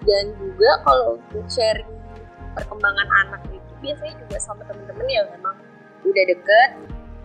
Dan 0.05 0.25
juga 0.41 0.71
kalau 0.89 1.21
untuk 1.21 1.47
sharing 1.53 1.93
perkembangan 2.57 3.09
anak 3.27 3.43
itu 3.53 3.73
biasanya 3.85 4.15
juga 4.25 4.37
sama 4.41 4.63
temen-temen 4.67 5.07
yang 5.07 5.29
memang 5.37 5.57
udah 6.03 6.25
deket 6.25 6.71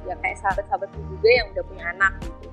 ya 0.03 0.13
kayak 0.19 0.37
sahabat-sahabatku 0.43 0.99
juga 1.07 1.29
yang 1.31 1.47
udah 1.55 1.63
punya 1.65 1.85
anak 1.95 2.13
gitu. 2.27 2.49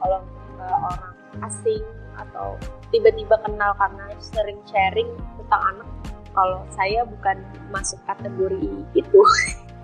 Kalau 0.00 0.20
ke 0.56 0.66
orang 0.68 1.14
asing 1.46 1.84
atau 2.20 2.60
tiba-tiba 2.92 3.40
kenal 3.40 3.72
karena 3.80 4.04
sering 4.20 4.60
sharing 4.68 5.08
tentang 5.40 5.62
anak 5.76 5.88
kalau 6.30 6.62
saya 6.70 7.02
bukan 7.08 7.42
masuk 7.74 7.98
kategori 8.06 8.70
itu. 8.94 9.20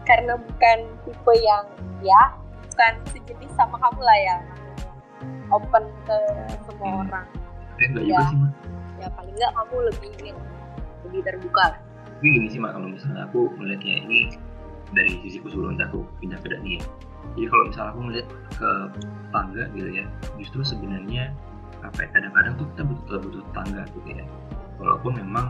Karena 0.06 0.38
bukan 0.38 0.78
tipe 1.02 1.34
yang 1.42 1.66
ya 1.98 2.30
bukan 2.70 2.94
sejenis 3.10 3.50
sama 3.58 3.74
kamu 3.74 4.06
lah 4.06 4.18
ya 4.22 4.36
open 5.50 5.84
ke 6.04 6.16
semua 6.64 6.86
Hmm. 6.88 7.02
orang. 7.06 7.26
Eh 7.76 7.86
enggak 7.86 8.04
Ya. 8.04 8.18
juga 8.18 8.24
sih 8.30 8.38
mak 8.40 8.52
ya 8.96 9.08
paling 9.12 9.34
nggak 9.36 9.52
kamu 9.52 9.76
lebih 9.92 10.10
ini 10.18 10.30
lebih 11.04 11.20
terbuka 11.22 11.64
lah. 11.76 11.80
Tapi 12.16 12.26
gini 12.32 12.46
sih 12.48 12.58
mak 12.58 12.72
kalau 12.72 12.88
misalnya 12.88 13.22
aku 13.28 13.40
melihatnya 13.60 13.94
ini 14.02 14.20
dari 14.94 15.12
sisiku 15.20 15.52
sebelum 15.52 15.76
nanti 15.76 15.84
aku 15.92 16.00
pindah 16.18 16.38
ke 16.40 16.48
Dani 16.48 16.80
ya. 16.80 16.82
Jadi 17.36 17.46
kalau 17.50 17.64
misalnya 17.68 17.90
aku 17.92 18.00
melihat 18.00 18.28
ke 18.56 18.70
tetangga 18.96 19.62
gitu 19.74 19.88
ya 19.92 20.04
justru 20.40 20.60
sebenarnya 20.62 21.24
apa 21.84 21.98
ya, 22.02 22.08
kadang-kadang 22.16 22.54
tuh 22.56 22.66
kita 22.72 22.82
butuh 22.88 23.18
butuh 23.20 23.42
tetangga 23.52 23.82
gitu 23.92 24.08
ya. 24.16 24.24
Walaupun 24.80 25.12
memang 25.20 25.46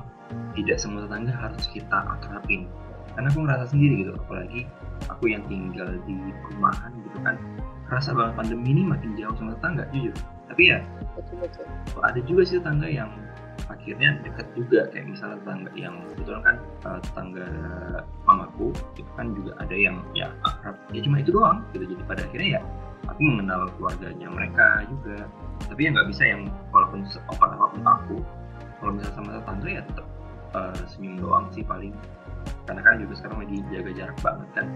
tidak 0.58 0.82
semua 0.82 1.06
tetangga 1.06 1.30
harus 1.30 1.64
kita 1.70 1.98
akrabin. 2.18 2.66
Karena 3.14 3.30
aku 3.30 3.38
ngerasa 3.46 3.64
sendiri 3.70 3.94
gitu 4.02 4.12
apalagi 4.18 4.66
aku 5.06 5.24
yang 5.30 5.40
tinggal 5.46 5.88
di 6.04 6.16
perumahan 6.42 6.90
gitu 7.00 7.18
kan 7.22 7.36
kerasa 7.86 8.10
banget 8.12 8.34
pandemi 8.34 8.74
ini 8.74 8.82
makin 8.82 9.14
jauh 9.14 9.34
sama 9.38 9.54
tetangga 9.58 9.84
jujur. 9.94 10.14
Tapi 10.46 10.62
ya 10.70 10.78
betul 11.14 11.36
betul. 11.42 11.66
ada 12.02 12.20
juga 12.22 12.42
sih 12.46 12.56
tetangga 12.58 12.88
yang 12.90 13.10
akhirnya 13.66 14.18
dekat 14.22 14.46
juga. 14.58 14.80
Kayak 14.90 15.06
misalnya 15.14 15.36
tetangga 15.42 15.70
yang 15.78 15.94
kebetulan 16.14 16.42
kan 16.42 16.56
uh, 16.86 17.00
tetangga 17.02 17.46
mamaku 18.26 18.70
itu 18.98 19.10
kan 19.14 19.26
juga 19.34 19.52
ada 19.62 19.76
yang 19.76 19.96
ya 20.14 20.28
akrab. 20.46 20.76
Ya 20.90 21.00
cuma 21.02 21.22
itu 21.22 21.30
doang 21.34 21.62
gitu. 21.74 21.84
Jadi 21.86 22.02
pada 22.06 22.22
akhirnya 22.26 22.48
ya 22.58 22.60
aku 23.06 23.20
mengenal 23.22 23.70
keluarganya 23.78 24.28
mereka 24.30 24.66
juga. 24.90 25.16
Tapi 25.66 25.80
ya 25.86 25.90
nggak 25.94 26.08
bisa 26.10 26.22
yang 26.26 26.42
walaupun 26.74 27.06
open 27.30 27.50
apa 27.54 27.66
pun 27.70 27.82
aku 27.86 28.16
kalau 28.76 28.92
misalnya 28.92 29.14
sama 29.16 29.30
tetangga 29.40 29.68
ya 29.70 29.82
tetap 29.86 30.06
uh, 30.54 30.80
senyum 30.90 31.14
doang 31.22 31.46
sih 31.54 31.62
paling. 31.62 31.94
Karena 32.66 32.82
kan 32.82 32.98
juga 32.98 33.14
sekarang 33.18 33.38
lagi 33.46 33.56
jaga 33.70 33.90
jarak 33.94 34.18
banget 34.22 34.48
kan 34.58 34.66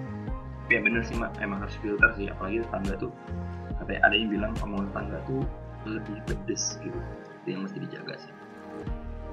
ya 0.70 0.80
bener 0.80 1.02
sih 1.02 1.16
mak. 1.18 1.34
Emang 1.38 1.60
harus 1.60 1.76
filter 1.78 2.10
sih. 2.14 2.30
Apalagi 2.30 2.62
tetangga 2.62 2.94
tuh 2.96 3.10
katanya 3.76 4.00
ada 4.06 4.14
yang 4.14 4.30
bilang 4.30 4.52
omongan 4.62 4.86
tetangga 4.90 5.18
tuh 5.26 5.42
lebih 5.84 6.16
pedes 6.24 6.78
gitu. 6.80 6.98
Itu 7.42 7.46
yang 7.48 7.62
mesti 7.66 7.78
dijaga 7.80 8.14
sih. 8.16 8.32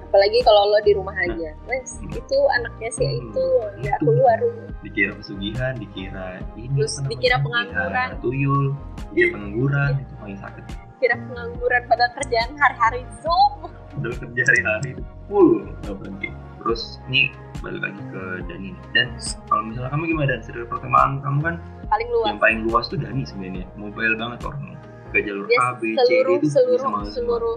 Apalagi 0.08 0.40
kalau 0.40 0.72
lo 0.72 0.80
di 0.80 0.92
rumah 0.96 1.12
aja. 1.14 1.52
Wes 1.68 2.00
Hmm. 2.00 2.08
itu 2.10 2.38
anaknya 2.56 2.90
sih 2.90 3.06
Hmm. 3.06 3.20
itu 3.22 3.44
nggak 3.84 3.98
Itu. 4.00 4.04
keluar. 4.04 4.38
Dikira 4.80 5.12
pesugihan 5.14 5.72
dikira 5.76 6.26
ini 6.56 6.72
Terus 6.74 6.94
dikira 7.04 7.36
pengangguran. 7.38 8.08
Dikira 8.08 8.22
tuyul 8.24 8.64
dikira 9.12 9.28
pengangguran 9.36 9.90
itu 10.00 10.14
paling 10.16 10.38
sakit. 10.40 10.64
Kira 10.98 11.14
pengangguran 11.14 11.82
pada 11.86 12.06
kerjaan 12.16 12.50
hari-hari 12.56 13.02
zoom. 13.20 13.68
Udah 14.00 14.12
kerja 14.16 14.42
hari-hari 14.48 14.90
full 15.28 15.68
nggak 15.84 15.94
berhenti 15.94 16.28
terus 16.62 16.98
nih 17.06 17.30
balik 17.62 17.90
lagi 17.90 18.02
ke 18.14 18.22
Dani 18.46 18.70
dan 18.94 19.08
kalau 19.50 19.62
misalnya 19.66 19.90
kamu 19.90 20.02
gimana 20.14 20.26
dan? 20.34 20.40
Serial 20.46 20.66
pertemanan 20.70 21.18
kamu 21.22 21.38
kan 21.42 21.54
paling 21.88 22.08
luas. 22.12 22.26
yang 22.26 22.40
paling 22.40 22.60
luas 22.68 22.84
tuh 22.86 22.98
Dani 23.00 23.22
sebenarnya. 23.26 23.64
Mobile 23.74 24.14
banget 24.14 24.38
orang. 24.46 24.76
Ke 25.08 25.24
jalur 25.24 25.48
dia 25.48 25.58
A, 25.64 25.72
B, 25.80 25.96
C, 25.96 26.04
D 26.04 26.12
itu 26.36 26.48
seluruh 26.52 26.76
bisa 26.84 26.88
masuk. 26.92 27.12
seluruh 27.16 27.56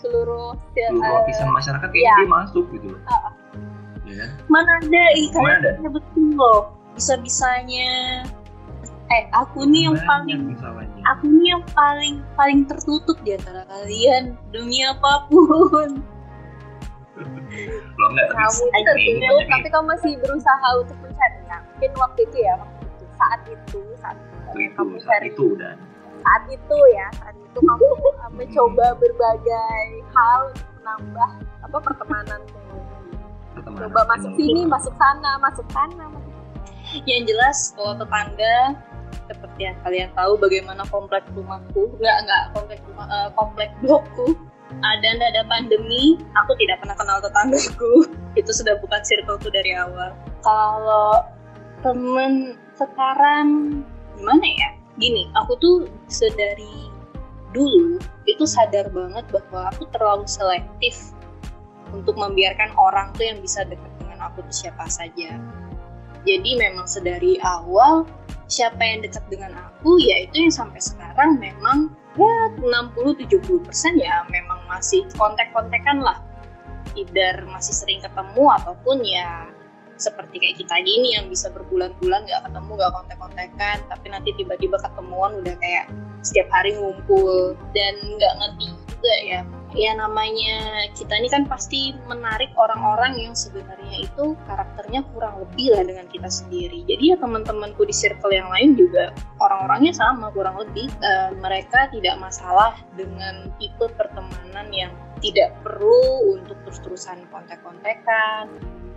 seluruh 0.00 0.48
seluruh 0.74 1.06
eh, 1.06 1.12
lapisan 1.12 1.48
masyarakat 1.52 1.88
kayak 1.92 2.02
iya. 2.02 2.14
dia 2.18 2.28
masuk 2.28 2.64
gitu 2.74 2.86
loh. 2.96 3.00
Ah, 3.06 3.30
ya 4.08 4.14
kan? 4.24 4.30
Mana 4.50 4.70
ada 4.82 5.04
ada? 5.38 5.70
betul 5.86 6.26
loh. 6.34 6.60
Bisa 6.96 7.14
bisanya 7.22 7.88
eh 9.10 9.24
aku 9.34 9.66
nih 9.66 9.90
yang 9.90 9.98
paling 10.06 10.54
aku 11.02 11.26
nih 11.26 11.46
yang 11.50 11.64
paling 11.74 12.14
paling 12.38 12.60
tertutup 12.66 13.16
di 13.22 13.38
antara 13.38 13.62
kalian. 13.70 14.34
Demi 14.50 14.82
apa 14.82 15.30
pun 15.30 16.02
lo 17.98 18.06
enggak 18.10 18.26
tapi 18.30 18.40
kamu 18.40 18.62
itu 18.62 18.70
ini 18.70 18.86
tertutup 18.86 19.20
banyak 19.20 19.48
tapi 19.50 19.68
kamu 19.68 19.84
masih 19.92 20.12
berusaha 20.22 20.68
untuk 20.80 20.96
mencari 21.04 21.38
ya. 21.46 21.58
Mungkin 21.60 21.90
waktu 21.96 22.20
itu 22.28 22.36
ya 22.40 22.54
waktu 22.60 22.84
itu 22.86 23.04
saat 23.16 23.40
itu 23.48 23.80
saat 24.00 24.16
nih. 24.16 24.66
itu 24.66 24.74
kamu 24.76 24.90
itu 24.96 25.04
saat 25.04 25.12
cari 25.20 25.28
itu 25.30 25.46
dan 25.60 25.76
saat 26.20 26.42
itu 26.52 26.78
ya 26.94 27.06
saat 27.20 27.36
itu 27.36 27.58
kamu 27.58 27.86
uh, 27.86 28.30
mencoba 28.32 28.86
berbagai 29.00 29.82
hal 30.12 30.40
untuk 30.52 30.68
menambah 30.80 31.30
apa 31.68 31.78
pertemanan. 31.80 32.40
Pertemanan. 33.56 33.86
Coba 33.90 34.00
masuk 34.08 34.30
yang 34.32 34.38
sini 34.38 34.62
masuk 34.68 34.94
sana 34.96 35.32
masuk 35.42 35.66
sana 35.74 36.04
masuk 36.08 36.30
yang 37.06 37.22
jelas 37.28 37.70
kalau 37.78 37.94
tetangga 37.94 38.74
seperti 39.30 39.60
yang 39.62 39.76
kalian 39.86 40.10
tahu 40.14 40.32
bagaimana 40.38 40.82
komplek 40.90 41.22
rumahku 41.34 41.86
nggak 42.02 42.16
nggak 42.26 42.42
komplek 42.54 42.80
rumah 42.90 43.06
eh, 43.06 43.28
komplek 43.38 43.70
blokku 43.78 44.26
ada 44.80 45.08
ada 45.18 45.42
pandemi 45.50 46.16
aku 46.38 46.52
tidak 46.62 46.80
pernah 46.80 46.96
kenal 46.96 47.18
tetanggaku. 47.18 48.06
Itu 48.40 48.50
sudah 48.54 48.78
bukan 48.78 49.00
circleku 49.02 49.50
dari 49.50 49.74
awal. 49.74 50.14
Kalau 50.46 51.26
temen 51.82 52.56
sekarang 52.78 53.80
gimana 54.16 54.46
ya? 54.46 54.70
Gini 55.00 55.28
aku 55.34 55.56
tuh 55.58 55.76
sedari 56.12 56.90
dulu 57.50 57.98
itu 58.30 58.46
sadar 58.46 58.86
banget 58.94 59.26
bahwa 59.32 59.74
aku 59.74 59.82
terlalu 59.90 60.22
selektif 60.28 61.10
untuk 61.90 62.14
membiarkan 62.14 62.70
orang 62.78 63.10
tuh 63.18 63.26
yang 63.26 63.42
bisa 63.42 63.66
dekat 63.66 63.90
dengan 63.98 64.30
aku 64.30 64.46
tuh 64.46 64.54
siapa 64.54 64.86
saja. 64.86 65.34
Jadi 66.22 66.50
memang 66.60 66.86
sedari 66.86 67.40
awal 67.42 68.06
siapa 68.46 68.78
yang 68.82 69.02
dekat 69.02 69.24
dengan 69.30 69.56
aku 69.56 69.98
ya 69.98 70.26
itu 70.26 70.46
yang 70.46 70.52
sampai 70.52 70.78
sekarang 70.82 71.38
memang 71.38 71.90
ya 72.18 72.58
60-70% 72.58 73.62
ya 73.98 74.26
memang 74.30 74.60
masih 74.66 75.06
kontak-kontakan 75.14 76.02
lah. 76.02 76.18
Either 76.98 77.46
masih 77.46 77.70
sering 77.70 78.02
ketemu 78.02 78.50
ataupun 78.50 78.98
ya 79.06 79.46
seperti 80.00 80.40
kayak 80.40 80.56
kita 80.64 80.74
gini 80.80 81.14
yang 81.14 81.28
bisa 81.28 81.52
berbulan-bulan 81.52 82.24
nggak 82.24 82.42
ketemu 82.48 82.70
nggak 82.72 82.92
kontak-kontakan 82.96 83.76
tapi 83.92 84.06
nanti 84.08 84.32
tiba-tiba 84.32 84.80
ketemuan 84.80 85.36
udah 85.44 85.54
kayak 85.60 85.92
setiap 86.24 86.48
hari 86.48 86.72
ngumpul 86.72 87.52
dan 87.76 87.94
nggak 88.00 88.34
ngerti 88.40 88.66
juga 88.72 89.14
ya 89.28 89.40
ya 89.74 89.94
namanya 89.94 90.88
kita 90.98 91.14
ini 91.14 91.28
kan 91.30 91.46
pasti 91.46 91.94
menarik 92.10 92.50
orang-orang 92.58 93.18
yang 93.18 93.34
sebenarnya 93.38 94.02
itu 94.02 94.34
karakternya 94.50 95.06
kurang 95.14 95.38
lebih 95.46 95.74
lah 95.74 95.82
dengan 95.86 96.06
kita 96.10 96.26
sendiri. 96.26 96.82
Jadi 96.90 97.14
ya 97.14 97.16
teman-temanku 97.18 97.86
di 97.86 97.94
circle 97.94 98.34
yang 98.34 98.50
lain 98.50 98.74
juga 98.74 99.14
orang-orangnya 99.38 99.94
sama 99.94 100.34
kurang 100.34 100.58
lebih. 100.58 100.90
Eh, 101.02 101.30
mereka 101.38 101.86
tidak 101.94 102.18
masalah 102.18 102.74
dengan 102.98 103.50
tipe 103.62 103.86
pertemanan 103.94 104.66
yang 104.74 104.92
tidak 105.22 105.54
perlu 105.62 106.34
untuk 106.34 106.56
terus-terusan 106.66 107.22
kontak-kontakan 107.30 108.50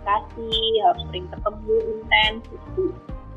komunikasi 0.04 0.52
harus 0.84 1.02
sering 1.08 1.26
ketemu 1.32 1.74
intens 1.96 2.42
itu 2.52 2.84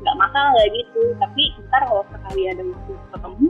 nggak 0.04 0.16
masalah 0.18 0.64
gitu. 0.74 1.02
Tapi 1.18 1.42
ntar 1.68 1.82
kalau 1.88 2.04
sekali 2.12 2.42
ada 2.50 2.62
waktu 2.62 2.92
ketemu 3.12 3.48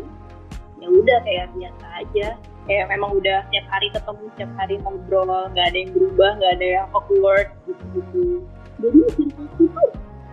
ya 0.78 0.88
udah 0.88 1.18
kayak 1.26 1.46
biasa 1.58 1.86
aja 1.98 2.28
kayak 2.68 2.86
memang 2.92 3.16
udah 3.16 3.42
tiap 3.48 3.66
hari 3.72 3.88
ketemu 3.88 4.24
tiap 4.36 4.52
hari 4.60 4.76
ngobrol 4.84 5.24
nggak 5.24 5.66
ada 5.72 5.78
yang 5.80 5.90
berubah 5.96 6.30
nggak 6.36 6.52
ada 6.60 6.66
yang 6.68 6.86
awkward 6.92 7.48
gitu 7.64 7.84
gitu 7.96 8.24
jadi 8.78 8.98
circle 9.16 9.48
itu 9.48 9.64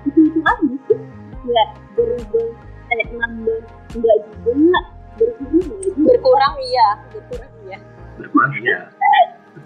itu 0.05 0.11
itu 0.21 0.39
aja 0.45 0.75
sih. 0.85 0.99
Nggak 1.45 1.69
berubah 1.97 2.47
kayak 2.85 3.07
nambah 3.17 3.59
nggak 3.95 4.17
juga 4.29 4.51
nggak 4.53 4.85
berkurang 5.15 5.55
juga 5.63 6.03
berkurang 6.05 6.55
iya. 6.61 6.87
Berkurang 7.09 7.53
iya. 7.65 7.77
Berkurang 8.19 8.51
ya 8.59 8.79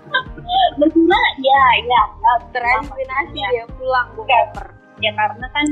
berkurang 0.79 1.35
ya 1.43 1.63
ya 1.83 2.01
ya 2.05 2.33
tereliminasi 2.53 3.37
ya. 3.37 3.47
dia 3.51 3.65
pulang 3.75 4.07
Oke. 4.15 4.29
koper 4.29 4.67
ya 5.01 5.11
karena 5.17 5.47
kan 5.51 5.67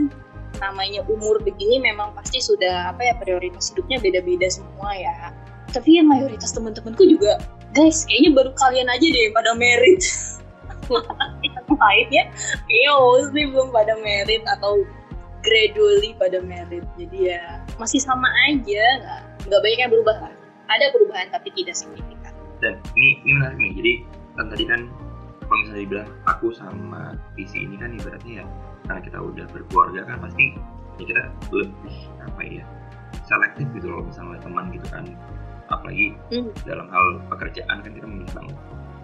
namanya 0.58 1.02
umur 1.06 1.38
begini 1.46 1.78
memang 1.78 2.12
pasti 2.18 2.42
sudah 2.42 2.90
apa 2.90 3.02
ya 3.06 3.14
prioritas 3.22 3.70
hidupnya 3.72 4.02
beda-beda 4.02 4.50
semua 4.50 4.90
ya 4.98 5.30
tapi 5.71 5.99
yang 5.99 6.08
mayoritas 6.08 6.56
teman-temanku 6.56 7.03
juga 7.03 7.39
guys 7.75 8.08
kayaknya 8.08 8.32
baru 8.34 8.51
kalian 8.56 8.88
aja 8.88 9.08
deh 9.08 9.27
pada 9.36 9.51
merit. 9.58 10.01
Yang 11.43 11.67
lainnya 11.67 12.23
kayaknya 12.63 12.91
mostly 12.95 13.43
belum 13.51 13.69
pada 13.75 13.93
merit 13.99 14.39
atau 14.47 14.88
gradually 15.43 16.15
pada 16.15 16.39
merit. 16.39 16.88
Jadi 16.95 17.36
ya 17.36 17.60
masih 17.75 17.99
sama 17.99 18.27
aja 18.47 18.86
nggak 19.43 19.62
banyak 19.62 19.80
yang 19.84 19.91
berubah 19.91 20.17
lah. 20.27 20.34
Ada 20.71 20.95
perubahan 20.95 21.27
tapi 21.32 21.51
tidak 21.56 21.75
signifikan. 21.75 22.34
Dan 22.63 22.80
ini 22.95 23.19
ini 23.27 23.32
menarik 23.36 23.60
nih 23.60 23.73
jadi 23.75 23.93
kan 24.39 24.45
tadi 24.47 24.63
kan 24.63 24.82
kalau 25.47 25.58
misalnya 25.63 25.82
dibilang 25.88 26.10
aku 26.27 26.47
sama 26.51 27.01
visi 27.36 27.63
ini 27.63 27.75
kan 27.80 27.95
ibaratnya 27.95 28.43
ya 28.43 28.45
karena 28.88 29.01
kita 29.03 29.17
udah 29.19 29.45
berkeluarga 29.51 30.01
kan 30.08 30.17
pasti 30.23 30.56
ya 30.99 31.03
kita 31.08 31.23
lebih 31.56 31.95
apa 32.23 32.41
ya 32.43 32.63
selektif 33.27 33.67
gitu 33.75 33.88
loh 33.88 34.03
misalnya 34.03 34.39
teman 34.43 34.71
gitu 34.75 34.88
kan 34.91 35.06
apalagi 35.69 36.15
Hmm. 36.30 36.51
dalam 36.63 36.88
hal 36.88 37.06
pekerjaan 37.27 37.77
kan 37.80 37.91
kita 37.91 38.06
memilih 38.06 38.34
banget. 38.34 38.58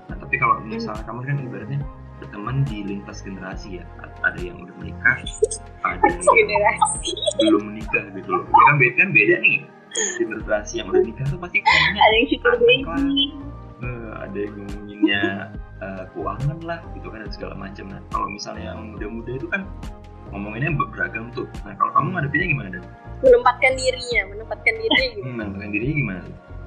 Nah 0.06 0.15
tapi 0.17 0.36
kalau 0.36 0.56
misalnya 0.62 1.04
kamu 1.04 1.19
kan 1.21 1.38
ibaratnya 1.41 1.80
berteman 2.15 2.58
di 2.63 2.78
lintas 2.84 3.19
generasi 3.19 3.78
ya 3.78 3.84
ada 4.21 4.39
yang 4.39 4.56
udah 4.58 4.76
menikah 4.78 5.17
ada 5.82 5.99
yang 6.02 6.23
generasi. 6.39 7.10
belum 7.41 7.63
menikah 7.69 8.04
gitu 8.12 8.30
loh. 8.30 8.43
Ya 8.45 8.62
kan 8.63 8.76
beda 8.78 8.95
kan 8.97 9.10
beda 9.12 9.36
nih. 9.39 9.58
Generasi 10.15 10.73
yang 10.76 10.88
udah 10.89 11.02
nikah 11.02 11.26
tuh 11.28 11.38
pasti 11.38 11.58
ngomongnya 11.60 12.02
ada 12.02 12.15
yang 12.15 12.28
syukur 12.28 12.54
baby. 12.58 13.15
eh, 13.84 14.10
ada 14.15 14.38
yang 14.39 14.54
ngomonginnya 14.58 15.21
eh, 15.78 16.04
keuangan 16.10 16.58
lah 16.63 16.80
gitu 16.93 17.08
kan 17.08 17.19
dan 17.19 17.32
segala 17.32 17.54
macam. 17.54 17.86
Nah 17.88 18.02
kalau 18.08 18.28
misalnya 18.28 18.71
yang 18.71 18.89
muda-muda 18.89 19.32
itu 19.34 19.47
kan 19.47 19.62
ngomonginnya 20.30 20.71
beragam 20.73 21.28
tuh. 21.30 21.45
Nah 21.62 21.76
kalau 21.76 21.91
kamu 21.93 22.08
ngadepinnya 22.15 22.47
gimana 22.49 22.69
dan? 22.71 22.84
Menempatkan 23.21 23.71
dirinya 23.73 24.21
menempatkan 24.30 24.73
dirinya 24.73 25.08
gitu. 25.10 25.21
hmm, 25.21 25.36
menentukan 25.38 25.69
dirinya 25.69 25.95
gimana? 25.95 26.21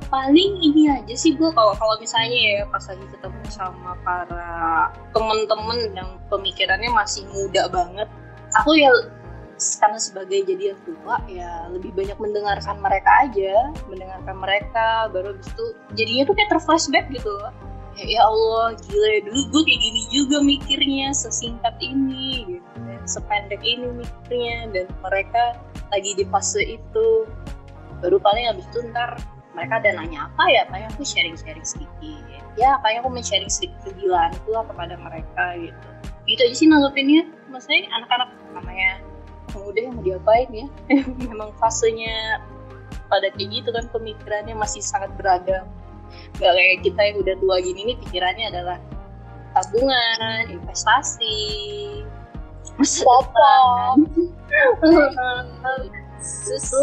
Paling 0.07 0.63
ini 0.63 0.87
aja 0.93 1.15
sih 1.19 1.35
gue 1.35 1.51
kalau 1.51 1.75
kalau 1.75 1.99
misalnya 1.99 2.39
ya 2.39 2.63
pas 2.71 2.85
lagi 2.87 3.07
ketemu 3.11 3.43
sama 3.51 3.99
para 4.07 4.91
temen-temen 5.11 5.79
yang 5.99 6.11
pemikirannya 6.31 6.91
masih 6.95 7.27
muda 7.35 7.67
banget 7.69 8.09
aku 8.55 8.79
ya 8.79 8.93
karena 9.57 9.99
sebagai 9.99 10.45
jadi 10.47 10.77
yang 10.77 10.81
tua 10.85 11.17
ya 11.27 11.67
lebih 11.73 11.91
banyak 11.97 12.15
mendengarkan 12.21 12.77
mereka 12.79 13.11
aja 13.25 13.73
mendengarkan 13.89 14.37
mereka 14.37 14.87
baru 15.11 15.33
habis 15.35 15.49
itu 15.49 15.65
jadinya 15.97 16.23
tuh 16.29 16.35
kayak 16.37 16.51
terflashback 16.53 17.07
gitu 17.11 17.33
ya, 17.97 18.05
ya 18.05 18.21
Allah 18.23 18.77
gila 18.77 19.09
ya 19.11 19.21
dulu 19.27 19.41
gue 19.49 19.63
kayak 19.65 19.81
gini 19.81 20.03
juga 20.13 20.37
mikirnya 20.45 21.09
sesingkat 21.17 21.75
ini 21.81 22.45
gitu 22.47 22.69
dan 22.85 23.03
sependek 23.09 23.63
ini 23.65 24.05
mikirnya 24.05 24.59
dan 24.77 24.87
mereka 25.01 25.57
lagi 25.91 26.13
di 26.19 26.25
fase 26.29 26.63
itu. 26.79 27.27
Baru 28.05 28.21
paling 28.21 28.45
habis 28.53 28.67
itu 28.69 28.85
ntar 28.93 29.17
mereka 29.57 29.81
ada 29.81 29.91
nanya 29.97 30.29
apa 30.29 30.45
ya 30.53 30.63
paling 30.69 30.87
aku 30.93 31.03
sharing-sharing 31.03 31.65
sedikit. 31.65 32.45
Ya 32.61 32.77
paling 32.85 33.01
aku 33.01 33.09
men-sharing 33.09 33.49
sedikit 33.49 33.81
kegilaanku 33.89 34.53
lah 34.53 34.69
kepada 34.69 34.95
mereka 35.01 35.45
gitu. 35.57 35.89
Gitu 36.29 36.41
aja 36.45 36.55
sih 36.55 36.69
nanggepinnya 36.69 37.25
maksudnya 37.49 37.89
anak-anak 37.97 38.29
namanya 38.53 39.01
muda 39.57 39.81
yang 39.81 39.97
mau 39.97 40.05
diapain 40.05 40.49
ya. 40.53 40.67
Memang 41.33 41.57
fasenya 41.57 42.45
pada 43.09 43.33
kayak 43.33 43.49
gitu 43.65 43.69
kan 43.73 43.89
pemikirannya 43.89 44.53
masih 44.53 44.85
sangat 44.85 45.09
beragam. 45.17 45.65
Gak 46.37 46.53
kayak 46.53 46.85
kita 46.85 47.01
yang 47.01 47.17
udah 47.25 47.35
tua 47.41 47.57
gini 47.65 47.81
nih 47.93 47.97
pikirannya 48.05 48.47
adalah 48.53 48.79
tabungan 49.57 50.53
investasi 50.53 51.41
masa 52.77 53.09
depan 53.09 53.97
Susu. 56.21 56.83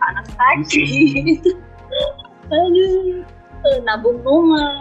anak 0.00 0.26
sakit 0.34 1.44
aduh. 2.50 3.22
Nabung 3.84 4.18
rumah. 4.24 4.72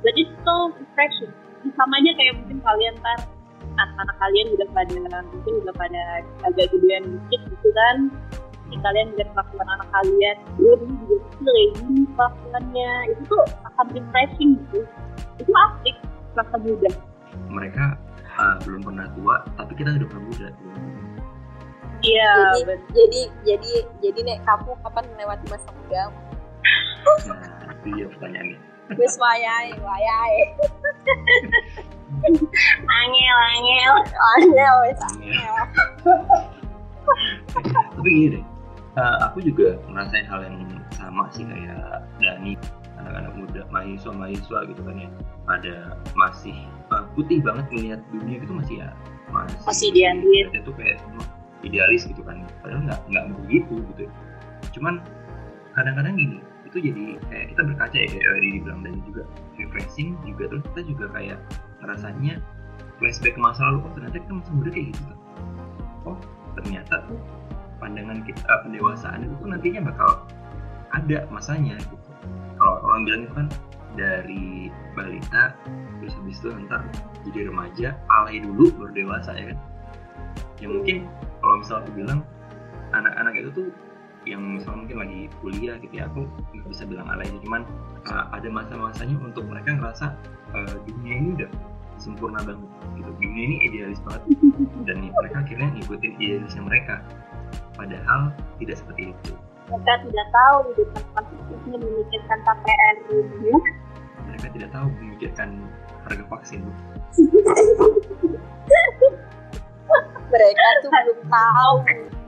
Jadi 0.00 0.30
itu 0.30 0.56
refreshing 0.78 1.32
sama 1.76 2.00
aja 2.00 2.10
kayak 2.16 2.34
mungkin 2.40 2.58
kalian 2.64 2.94
ntar 3.02 3.18
anak-anak 3.76 4.16
kalian 4.16 4.46
udah 4.56 4.68
pada 4.72 5.22
mungkin 5.28 5.52
udah 5.64 5.74
pada 5.76 6.02
agak 6.46 6.70
gedean 6.72 7.04
dikit 7.18 7.40
gitu 7.50 7.68
kan. 7.74 7.96
Jadi 8.70 8.76
kalian 8.80 9.08
lihat 9.18 9.28
kelakuan 9.34 9.68
anak 9.74 9.88
kalian. 9.90 10.36
Gue 10.56 10.74
dulu 10.78 10.94
juga 11.04 11.16
kecil 11.26 11.50
kayak 11.50 11.70
gini 11.76 12.02
kelakuannya 12.14 12.90
itu 13.10 13.22
tuh 13.26 13.44
akan 13.66 13.86
refreshing 13.90 14.50
gitu. 14.56 14.78
Itu 15.42 15.52
asik 15.52 15.96
rasa 16.38 16.56
muda. 16.62 16.90
Mereka 17.50 17.84
uh, 18.38 18.56
belum 18.62 18.80
pernah 18.86 19.06
tua 19.18 19.36
tapi 19.58 19.72
kita 19.74 19.98
udah 19.98 20.08
pernah 20.08 20.24
muda 20.30 20.48
iya 22.02 22.32
Jadi, 22.56 22.74
jadi 22.92 23.20
jadi 23.44 23.72
jadi 24.00 24.20
nek 24.24 24.38
kamu 24.44 24.70
kapan 24.82 25.04
melewati 25.14 25.44
masa 25.48 25.68
muda? 25.72 26.02
itu 27.80 27.88
dia 27.96 28.06
pertanyaannya 28.12 28.58
Wis 28.98 29.14
wayai, 29.16 29.70
wayai. 29.78 30.34
angel 32.90 33.36
angel 33.54 33.94
Angel 34.34 34.74
wis. 34.82 35.00
Iya. 35.22 35.54
tapi 37.94 38.08
gini 38.10 38.28
deh 38.38 38.44
uh, 38.98 39.16
aku 39.30 39.38
juga 39.42 39.78
ngerasain 39.86 40.26
hal 40.26 40.40
yang 40.42 40.58
sama 40.94 41.30
sih 41.30 41.46
kayak 41.46 42.02
Dani 42.18 42.54
anak-anak 43.00 43.32
muda 43.38 43.60
mahasiswa 43.72 44.12
mahasiswa 44.12 44.58
gitu 44.68 44.80
kan 44.84 44.96
ya 44.98 45.08
ada 45.48 45.74
masih 46.18 46.56
uh, 46.92 47.06
putih 47.16 47.40
banget 47.40 47.64
melihat 47.72 48.00
dunia 48.12 48.42
itu 48.42 48.52
masih 48.52 48.74
ya 48.84 48.88
masih, 49.30 49.56
Masih 49.64 49.88
diambil. 49.94 50.44
itu 50.52 50.70
kayak 50.76 50.98
semua 51.00 51.24
idealis 51.66 52.06
gitu 52.08 52.22
kan. 52.24 52.44
Padahal 52.64 52.86
nggak 52.88 53.00
nggak 53.10 53.24
begitu 53.44 53.74
gitu. 53.94 54.04
Cuman 54.78 55.02
kadang-kadang 55.74 56.14
gini 56.18 56.38
itu 56.70 56.78
jadi 56.86 57.18
kayak 57.26 57.46
kita 57.50 57.62
berkaca 57.66 57.96
ya 57.98 58.06
kayak 58.06 58.26
tadi 58.30 58.48
dibilang 58.54 58.80
dan 58.86 58.94
juga 59.02 59.22
refreshing 59.58 60.14
juga 60.22 60.54
terus 60.54 60.62
kita 60.70 60.80
juga 60.86 61.06
kayak 61.18 61.38
ngerasanya 61.82 62.34
flashback 63.02 63.34
ke 63.34 63.40
masa 63.42 63.60
lalu 63.66 63.78
oh 63.82 63.92
ternyata 63.98 64.16
kita 64.22 64.32
masa 64.38 64.50
muda 64.54 64.70
kayak 64.70 64.86
gitu 64.94 65.14
oh 66.06 66.18
ternyata 66.54 66.94
tuh 67.10 67.18
pandangan 67.80 68.22
kita 68.22 68.38
eh, 68.44 68.60
pendewasaan 68.62 69.18
itu 69.26 69.34
tuh 69.40 69.48
nantinya 69.50 69.80
bakal 69.90 70.10
ada 70.92 71.18
masanya 71.32 71.80
gitu. 71.80 72.10
Kalau 72.60 72.76
orang 72.84 73.02
bilang 73.08 73.22
itu 73.24 73.32
kan 73.34 73.46
dari 73.96 74.46
balita 74.94 75.56
terus 75.98 76.14
habis 76.14 76.38
itu 76.38 76.48
ntar 76.68 76.84
jadi 77.26 77.50
remaja 77.50 77.88
alay 78.12 78.38
dulu 78.44 78.70
baru 78.76 78.92
dewasa 78.92 79.32
ya 79.32 79.44
kan? 79.50 79.58
Ya 80.60 80.68
mungkin 80.68 81.08
kalau 81.50 81.66
misal 81.66 81.82
aku 81.82 81.90
bilang 81.98 82.22
anak-anak 82.94 83.34
itu 83.42 83.50
tuh 83.50 83.68
yang 84.22 84.38
misalnya 84.54 84.86
mungkin 84.86 84.98
lagi 85.02 85.20
kuliah 85.42 85.74
gitu 85.82 85.94
ya 85.98 86.06
aku 86.06 86.30
nggak 86.54 86.68
bisa 86.70 86.86
bilang 86.86 87.10
alay 87.10 87.26
cuman 87.42 87.66
uh, 88.06 88.30
ada 88.30 88.46
masa-masanya 88.46 89.18
untuk 89.18 89.42
mereka 89.50 89.74
ngerasa 89.74 90.14
uh, 90.54 90.76
dunia 90.86 91.14
ini 91.18 91.28
udah 91.42 91.50
sempurna 91.98 92.38
banget 92.46 92.70
gitu. 93.02 93.10
Dunia 93.18 93.42
ini 93.50 93.56
idealis 93.66 93.98
banget. 94.06 94.22
Dan 94.86 95.10
mereka 95.10 95.36
akhirnya 95.42 95.68
ngikutin 95.74 96.12
idealisnya 96.22 96.62
mereka. 96.62 96.94
Padahal 97.74 98.30
tidak 98.62 98.78
seperti 98.78 99.10
itu. 99.10 99.32
Mereka 99.74 100.06
tidak 100.06 100.26
tahu 100.30 100.56
di 100.70 100.72
depan 100.86 101.02
konstitusinya 101.18 101.78
memikirkan 101.82 102.38
KPR 102.46 102.96
mereka 104.30 104.46
tidak 104.54 104.70
tahu 104.72 104.86
memikirkan 105.02 105.48
harga 106.06 106.24
vaksin 106.30 106.64
Mereka 110.30 110.64
tuh 110.86 110.90
belum 110.94 111.20
tahu 111.26 111.74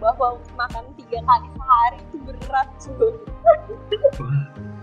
bahwa 0.03 0.29
makan 0.59 0.85
tiga 0.99 1.19
kali 1.23 1.49
sehari 1.55 1.99
itu 2.03 2.17
berat 2.27 2.69
cuy. 2.83 3.15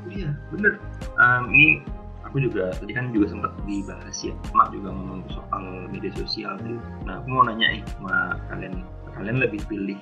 Iya 0.09 0.31
bener. 0.55 0.73
Um, 1.19 1.51
ini 1.51 1.83
aku 2.23 2.39
juga 2.39 2.71
tadi 2.79 2.95
kan 2.95 3.11
juga 3.11 3.35
sempat 3.35 3.51
dibahas 3.67 4.17
ya. 4.23 4.33
Mak 4.55 4.71
juga 4.71 4.95
ngomong 4.95 5.27
soal 5.35 5.91
media 5.91 6.15
sosial 6.15 6.55
tadi. 6.63 6.79
Nah, 7.03 7.19
aku 7.19 7.27
mau 7.27 7.43
nanya 7.43 7.75
nih 7.75 7.83
sama 7.93 8.39
kalian. 8.47 8.87
Kalian 9.19 9.37
lebih 9.43 9.59
pilih 9.67 9.99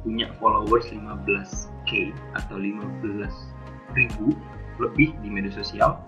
punya 0.00 0.32
followers 0.40 0.88
15k 0.88 2.14
atau 2.40 2.56
15 2.56 3.28
ribu 3.92 4.32
lebih 4.80 5.12
di 5.20 5.28
media 5.28 5.52
sosial 5.52 6.00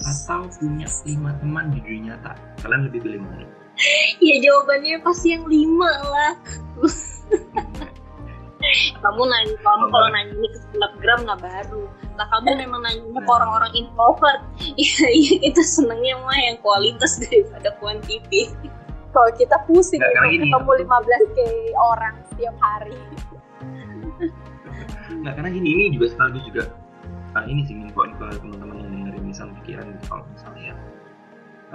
atau 0.00 0.48
punya 0.56 0.88
lima 1.04 1.34
teman 1.42 1.74
di 1.74 1.82
dunia 1.82 2.14
nyata? 2.14 2.32
Kalian 2.62 2.88
lebih 2.88 3.00
pilih 3.04 3.20
mana? 3.26 3.59
ya 4.26 4.36
jawabannya 4.40 5.00
pasti 5.00 5.36
yang 5.36 5.44
lima 5.48 5.90
lah. 6.06 6.32
Kamu 9.00 9.24
nanya 9.24 9.56
kamu 9.64 9.84
kalau 9.88 10.08
nanya 10.12 10.36
ini 10.36 10.48
ke 10.52 10.58
selebgram 10.68 11.24
nggak 11.24 11.40
baru. 11.40 11.88
Lah 12.20 12.26
kamu 12.28 12.60
memang 12.60 12.84
nanya 12.84 13.02
ke 13.08 13.30
orang-orang 13.32 13.72
introvert. 13.72 14.40
Iya 14.80 15.06
iya 15.08 15.34
kita 15.48 15.64
senengnya 15.64 16.20
mah 16.20 16.36
yang 16.36 16.60
kualitas 16.60 17.16
daripada 17.24 17.72
kuantiti 17.80 18.52
Kalau 19.10 19.32
kita 19.34 19.56
pusing 19.66 19.98
karena 19.98 20.28
gini, 20.30 20.46
ketemu 20.46 20.70
15k 20.86 21.38
orang 21.74 22.14
setiap 22.30 22.54
hari. 22.62 22.94
Nah, 25.24 25.32
karena 25.34 25.50
gini 25.50 25.68
ini 25.74 25.84
juga 25.98 26.14
sekaligus 26.14 26.44
juga 26.46 26.62
ah, 27.34 27.44
ini 27.46 27.66
sih 27.66 27.74
info-info 27.74 28.30
teman-teman 28.38 28.76
yang 28.78 28.90
dengerin 28.90 29.24
misal 29.26 29.46
pikiran 29.62 29.86
gitu 29.94 30.04
kalau 30.10 30.24
misalnya 30.30 30.62
ya 30.70 30.74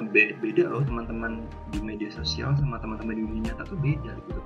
beda 0.04 0.64
loh 0.68 0.84
teman-teman 0.84 1.48
di 1.72 1.80
media 1.80 2.12
sosial 2.12 2.52
sama 2.60 2.76
teman-teman 2.84 3.16
di 3.16 3.24
dunia 3.24 3.42
nyata 3.52 3.64
tuh 3.72 3.80
beda 3.80 4.12
gitu. 4.28 4.42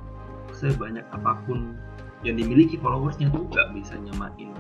Sebanyak 0.53 1.05
apa 1.09 1.41
pun 1.49 1.73
yang 2.21 2.38
dimiliki 2.38 2.75
followersnya 2.77 3.31
tuh 3.33 3.47
nggak 3.49 3.73
bisa 3.73 3.97
nyamain. 3.97 4.51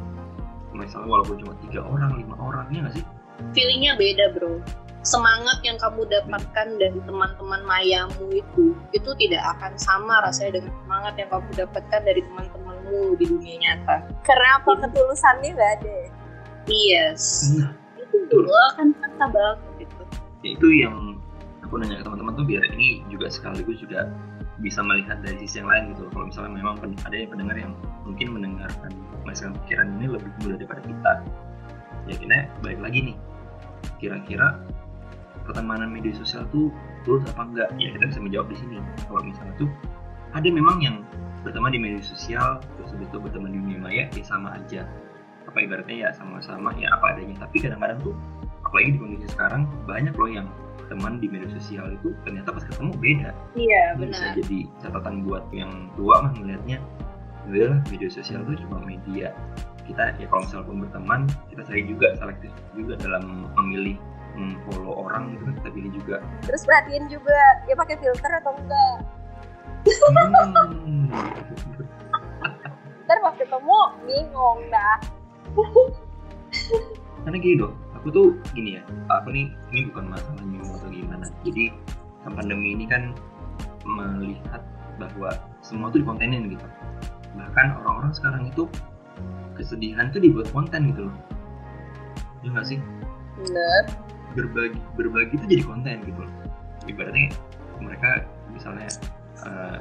Misalnya 0.73 1.09
walaupun 1.09 1.41
cuma 1.43 1.53
tiga 1.65 1.83
orang 1.85 2.17
lima 2.17 2.35
orang 2.39 2.65
ya 2.73 2.79
nggak 2.85 2.95
sih? 2.97 3.05
Feelingnya 3.53 3.93
beda 3.99 4.25
bro. 4.37 4.61
Semangat 4.99 5.63
yang 5.63 5.79
kamu 5.79 6.05
dapatkan 6.11 6.67
dari 6.75 6.99
teman-teman 7.07 7.61
mayamu 7.63 8.25
itu 8.35 8.75
itu 8.91 9.11
tidak 9.15 9.43
akan 9.57 9.73
sama 9.79 10.19
rasanya 10.27 10.59
dengan 10.59 10.73
semangat 10.83 11.13
yang 11.15 11.29
kamu 11.31 11.49
dapatkan 11.55 12.01
dari 12.03 12.21
teman-temanmu 12.25 13.15
di 13.15 13.25
dunia 13.25 13.55
nyata. 13.63 13.97
Karena 14.27 14.59
apa 14.59 14.71
ketulusannya 14.85 15.49
nggak 15.55 15.71
ada. 15.81 15.97
yes. 16.67 17.55
Nah 17.55 17.71
itu 17.95 18.17
dulu 18.27 18.51
akan 18.75 18.91
terasa 18.99 19.25
banget. 19.31 19.57
ya 19.63 19.68
itu 20.43 20.67
yang 20.71 21.19
aku 21.63 21.75
nanya 21.79 21.99
ke 21.99 22.03
teman-teman 22.07 22.33
tuh 22.39 22.45
biar 22.47 22.63
ini 22.71 23.03
juga 23.11 23.27
sekaligus 23.27 23.83
juga 23.83 24.07
bisa 24.59 24.83
melihat 24.83 25.19
dari 25.23 25.39
sisi 25.43 25.63
yang 25.63 25.69
lain 25.71 25.83
gitu. 25.95 26.07
Kalau 26.11 26.25
misalnya 26.27 26.51
memang 26.55 26.75
ada 26.79 27.15
yang 27.15 27.29
pendengar 27.31 27.55
yang 27.55 27.73
mungkin 28.03 28.27
mendengarkan 28.35 28.91
merasakan 29.23 29.53
pikiran 29.63 29.87
ini 29.99 30.05
lebih 30.11 30.31
mudah 30.43 30.55
daripada 30.59 30.81
kita 30.83 31.13
ya 32.07 32.15
kita 32.15 32.37
balik 32.63 32.79
lagi 32.79 32.99
nih. 33.11 33.17
Kira-kira 33.99 34.59
pertemanan 35.43 35.91
media 35.91 36.11
sosial 36.15 36.47
tuh 36.51 36.71
tulus 37.03 37.23
apa 37.31 37.43
enggak? 37.47 37.69
Ya 37.79 37.91
kita 37.95 38.05
bisa 38.11 38.19
menjawab 38.19 38.47
di 38.51 38.57
sini. 38.59 38.75
Kalau 39.07 39.21
misalnya 39.23 39.53
tuh 39.59 39.69
ada 40.35 40.47
memang 40.47 40.77
yang 40.83 40.95
berteman 41.41 41.71
di 41.71 41.79
media 41.79 42.03
sosial 42.03 42.59
terus 42.75 42.91
habis 42.91 43.07
itu 43.07 43.17
berteman 43.19 43.55
di 43.55 43.59
dunia 43.63 43.79
maya 43.79 44.03
ya 44.11 44.23
sama 44.23 44.55
aja. 44.59 44.83
Apa 45.47 45.57
ibaratnya 45.63 46.07
ya 46.07 46.09
sama-sama 46.15 46.75
ya 46.75 46.91
apa 46.93 47.15
adanya. 47.15 47.35
Tapi 47.39 47.63
kadang-kadang 47.63 47.99
tuh 48.03 48.15
apalagi 48.69 48.93
di 48.93 48.99
kondisi 49.01 49.27
sekarang 49.33 49.65
banyak 49.89 50.13
loh 50.13 50.29
yang 50.29 50.47
teman 50.93 51.17
di 51.17 51.25
media 51.25 51.49
sosial 51.57 51.89
itu 51.89 52.13
ternyata 52.21 52.53
pas 52.53 52.61
ketemu 52.65 52.93
beda 53.01 53.29
iya 53.57 53.97
Ini 53.97 54.09
bisa 54.09 54.25
benar 54.29 54.37
jadi 54.37 54.59
catatan 54.85 55.15
buat 55.25 55.43
yang 55.49 55.71
tua 55.97 56.15
mah 56.21 56.33
melihatnya 56.37 56.77
udahlah 57.49 57.81
media 57.89 58.09
sosial 58.13 58.45
itu 58.45 58.61
cuma 58.65 58.77
media 58.85 59.33
kita 59.89 60.13
ya 60.21 60.29
kalau 60.29 60.45
misalnya 60.45 60.65
pun 60.69 60.77
berteman 60.85 61.21
kita 61.49 61.61
cari 61.65 61.81
juga 61.89 62.07
selektif 62.21 62.51
juga 62.77 62.93
dalam 63.01 63.49
memilih 63.57 63.97
follow 64.69 65.03
orang 65.03 65.35
itu 65.35 65.43
kan 65.43 65.53
kita 65.59 65.69
pilih 65.73 65.91
juga 65.99 66.15
Terus 66.47 66.63
perhatiin 66.63 67.05
juga 67.11 67.37
dia 67.67 67.75
pakai 67.75 67.95
filter 67.99 68.31
atau 68.39 68.55
enggak. 68.55 68.97
hmm, 70.71 71.11
Ntar 73.09 73.17
pas 73.25 73.35
ketemu 73.35 73.79
bingung 74.05 74.59
dah. 74.69 74.97
karena 77.25 77.37
gini 77.41 77.55
dong 77.59 77.73
aku 77.99 78.07
tuh 78.15 78.27
gini 78.55 78.79
ya 78.79 78.81
aku 79.11 79.35
nih 79.35 79.51
ini 79.75 79.91
bukan 79.91 80.15
masalah 80.15 80.43
new 80.47 80.63
atau 80.63 80.87
gimana. 80.87 81.27
Jadi 81.43 81.75
pandemi 82.23 82.75
ini 82.79 82.85
kan 82.87 83.11
melihat 83.83 84.63
bahwa 84.95 85.35
semua 85.59 85.91
tuh 85.91 86.03
dikontenin 86.03 86.55
gitu. 86.55 86.65
Bahkan 87.35 87.65
orang-orang 87.83 88.11
sekarang 88.15 88.43
itu 88.47 88.71
kesedihan 89.59 90.11
tuh 90.15 90.23
dibuat 90.23 90.47
konten 90.55 90.95
gitu 90.95 91.11
loh. 91.11 91.15
Ya 92.43 92.55
nggak 92.55 92.67
sih? 92.67 92.79
Bener. 93.39 93.83
berbagi 94.37 94.77
berbagi 94.93 95.41
itu 95.41 95.45
jadi 95.49 95.63
konten 95.65 96.05
gitu 96.05 96.21
loh. 96.21 96.33
Ibaratnya 96.85 97.33
mereka 97.81 98.23
misalnya 98.53 98.87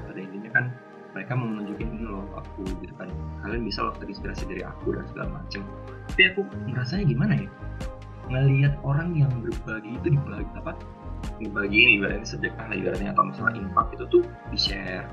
pada 0.03 0.19
intinya 0.19 0.51
kan 0.55 0.65
mereka 1.13 1.33
mau 1.37 1.47
nunjukin 1.47 1.89
ini 1.95 2.05
loh 2.09 2.25
aku 2.35 2.65
gitu 2.83 2.95
kan. 2.97 3.13
Kalian 3.45 3.63
bisa 3.63 3.85
loh 3.85 3.95
terinspirasi 4.01 4.49
dari 4.49 4.65
aku 4.65 4.97
dan 4.97 5.05
segala 5.11 5.43
macem 5.43 5.63
tapi 6.19 6.35
aku 6.35 6.43
merasanya 6.67 7.05
gimana 7.15 7.39
ya 7.39 7.47
ngelihat 8.29 8.77
orang 8.85 9.17
yang 9.17 9.33
berbagi 9.41 9.97
itu 9.97 10.07
dibagi 10.15 10.53
apa? 10.57 10.73
Dibagi 11.41 11.77
ini 11.77 11.91
ibaratnya 11.99 12.29
sedekah 12.29 12.69
ibaratnya 12.71 13.11
atau 13.17 13.25
misalnya 13.27 13.55
infak 13.59 13.89
itu 13.97 14.05
tuh 14.09 14.23
di 14.53 14.59
share 14.59 15.09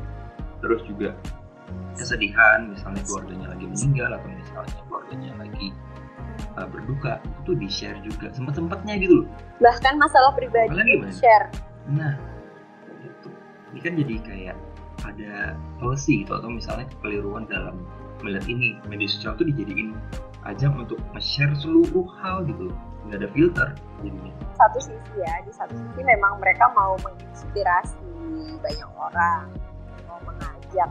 terus 0.63 0.81
juga 0.87 1.13
kesedihan 1.97 2.69
misalnya 2.71 3.01
keluarganya 3.07 3.47
lagi 3.55 3.65
meninggal 3.65 4.09
atau 4.17 4.29
misalnya 4.29 4.79
keluarganya 4.85 5.31
lagi 5.39 5.67
uh, 6.59 6.67
berduka 6.67 7.21
itu 7.23 7.39
tuh 7.45 7.55
di 7.57 7.67
share 7.71 7.99
juga 8.03 8.27
sempat 8.35 8.53
sempatnya 8.59 8.93
gitu 8.99 9.23
loh. 9.23 9.27
Bahkan 9.63 9.93
masalah 9.97 10.31
pribadi 10.35 10.75
di 10.75 11.11
share 11.13 11.49
nah 11.85 12.17
itu 13.05 13.29
ini 13.73 13.79
kan 13.81 13.93
jadi 13.93 14.15
kayak 14.25 14.57
ada 15.05 15.53
policy 15.77 16.25
gitu 16.25 16.33
atau 16.33 16.49
misalnya 16.49 16.89
kekeliruan 16.97 17.45
dalam 17.45 17.77
melihat 18.25 18.45
ini. 18.49 18.79
Media 18.89 19.05
sosial 19.05 19.37
tuh 19.37 19.45
dijadiin 19.45 19.93
ajang 20.49 20.73
untuk 20.77 20.97
nge-share 21.13 21.53
seluruh 21.57 22.05
hal 22.21 22.45
gitu 22.45 22.69
loh 22.69 22.77
nggak 23.07 23.17
ada 23.21 23.29
filter 23.31 23.69
jadinya. 24.01 24.33
Satu 24.55 24.79
sisi 24.81 25.13
ya 25.19 25.33
di 25.45 25.51
satu 25.53 25.73
sisi 25.75 26.01
memang 26.01 26.41
mereka 26.41 26.71
mau 26.73 26.97
menginspirasi 27.05 28.01
banyak 28.59 28.91
orang 28.97 29.45
mau 30.09 30.19
mengajak 30.25 30.89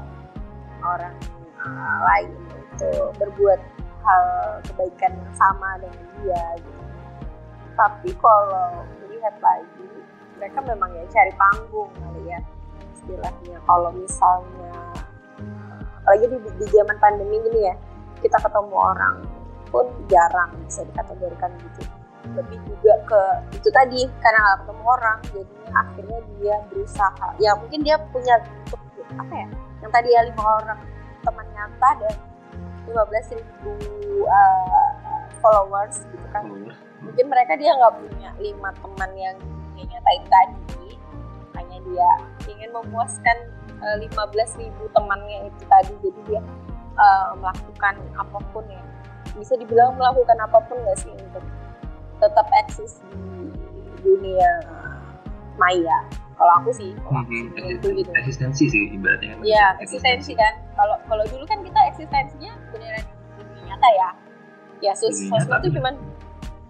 orang 0.85 1.17
uh, 1.59 1.99
lain 2.13 2.31
untuk 2.55 3.09
berbuat 3.19 3.61
hal 4.05 4.25
kebaikan 4.69 5.13
yang 5.17 5.35
sama 5.35 5.81
dengan 5.81 6.07
dia 6.21 6.45
gitu. 6.61 6.83
Tapi 7.75 8.11
kalau 8.21 8.85
melihat 9.03 9.35
lagi 9.43 9.91
mereka 10.39 10.59
memang 10.63 10.91
ya 10.95 11.05
cari 11.11 11.33
panggung 11.35 11.91
kali 11.99 12.23
ya 12.31 12.41
istilahnya. 12.95 13.57
Kalau 13.65 13.91
misalnya 13.91 14.77
apalagi 16.05 16.37
di, 16.37 16.39
di 16.61 16.67
zaman 16.69 16.97
pandemi 17.01 17.41
gini 17.49 17.61
ya 17.65 17.75
kita 18.21 18.37
ketemu 18.39 18.77
orang 18.77 19.25
pun 19.73 19.89
jarang 20.07 20.53
bisa 20.69 20.85
dikategorikan 20.87 21.51
gitu 21.59 21.83
lebih 22.33 22.59
juga 22.65 22.95
ke 23.05 23.21
itu 23.61 23.69
tadi 23.69 24.09
karena 24.25 24.39
nggak 24.41 24.59
ketemu 24.65 24.85
orang 24.89 25.19
jadinya 25.29 25.71
akhirnya 25.77 26.19
dia 26.41 26.57
berusaha. 26.73 27.29
Ya 27.37 27.51
mungkin 27.61 27.81
dia 27.85 27.97
punya 28.09 28.37
apa 29.15 29.35
ya 29.37 29.49
yang 29.85 29.93
tadi 29.93 30.09
ya 30.09 30.21
lima 30.25 30.43
orang 30.65 30.81
teman 31.21 31.47
nyata 31.53 31.91
dan 32.01 32.15
15 32.85 33.37
ribu 33.37 33.73
uh, 34.25 34.93
followers 35.41 36.05
gitu 36.09 36.27
kan. 36.33 36.49
Mungkin 37.05 37.27
mereka 37.29 37.57
dia 37.61 37.77
nggak 37.77 37.95
punya 38.01 38.29
lima 38.41 38.71
teman 38.81 39.11
yang 39.17 39.37
dia 39.77 39.85
nyatain 39.85 40.25
tadi 40.29 40.89
hanya 41.55 41.79
dia 41.87 42.09
ingin 42.49 42.71
memuaskan 42.73 43.37
uh, 43.85 43.97
15 44.01 44.61
ribu 44.65 44.89
temannya 44.97 45.49
itu 45.49 45.63
tadi. 45.69 45.93
Jadi 46.01 46.21
dia 46.29 46.41
uh, 46.97 47.37
melakukan 47.37 48.01
apa 48.17 48.39
pun 48.53 48.65
ya. 48.69 48.81
Bisa 49.35 49.59
dibilang 49.59 49.97
melakukan 50.01 50.39
apa 50.41 50.59
pun 50.65 50.81
nggak 50.81 50.99
sih 51.01 51.13
untuk 51.13 51.45
tetap 52.19 52.47
eksis 52.65 53.01
di 53.11 53.51
dunia 54.03 54.51
maya 55.57 55.99
kalau 56.35 56.53
aku 56.59 56.71
sih 56.75 56.91
kalau 57.07 57.23
aku 57.23 57.31
sih, 57.31 57.75
itu 57.79 57.87
gitu 58.03 58.11
eksistensi 58.19 58.65
sih 58.67 58.83
ibaratnya 58.91 59.39
Iya, 59.39 59.79
eksistensi 59.79 60.35
kan. 60.35 60.51
Kalau 60.75 60.99
kalau 61.07 61.23
dulu 61.31 61.47
kan 61.47 61.63
kita 61.63 61.79
eksistensinya 61.95 62.51
beneran 62.75 63.07
dunia 63.39 63.63
nyata 63.71 63.89
ya. 63.95 64.09
Ya 64.83 64.93
sos 64.99 65.15
Dunia 65.15 65.31
sosmed 65.39 65.63
bener. 65.63 65.75
cuman 65.79 65.95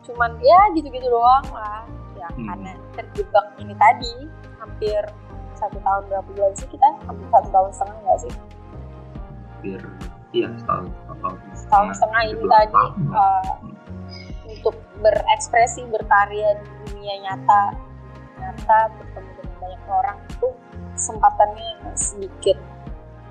cuman 0.04 0.30
ya 0.44 0.61
gitu-gitu 0.76 1.09
doang 1.09 1.48
lah. 1.48 1.80
Ya 2.20 2.28
Hmm. 2.37 2.44
karena 2.52 2.72
terjebak 2.92 3.46
ini 3.57 3.72
tadi 3.80 4.12
hampir 4.61 5.00
satu 5.57 5.80
tahun 5.80 6.02
berapa 6.12 6.28
bulan 6.28 6.52
sih 6.61 6.68
kita? 6.68 6.88
Hampir 7.09 7.26
satu 7.33 7.48
tahun 7.48 7.70
setengah 7.72 7.96
nggak 8.04 8.18
sih? 8.20 8.33
hampir 9.64 9.80
iya 10.37 10.48
setahun 10.61 10.92
setahun 10.92 11.37
Setahun 11.57 11.88
setengah 11.96 12.22
ini 12.28 12.42
tadi 12.44 12.74
uh, 13.16 13.52
berekspresi 15.02 15.87
berkarya 15.90 16.59
di 16.62 16.66
dunia 16.90 17.14
nyata 17.26 17.74
nyata 18.38 18.78
bertemu 18.98 19.30
dengan 19.40 19.54
banyak 19.59 19.83
orang 19.88 20.18
itu 20.30 20.48
kesempatannya 20.94 21.92
sedikit. 21.98 22.59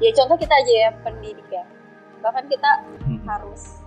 Ya 0.02 0.10
contoh 0.18 0.36
kita 0.36 0.52
aja 0.52 0.74
ya 0.74 0.90
pendidik 1.06 1.48
ya. 1.48 1.64
Bahkan 2.20 2.46
kita 2.52 2.72
Hmm. 3.04 3.24
harus 3.28 3.80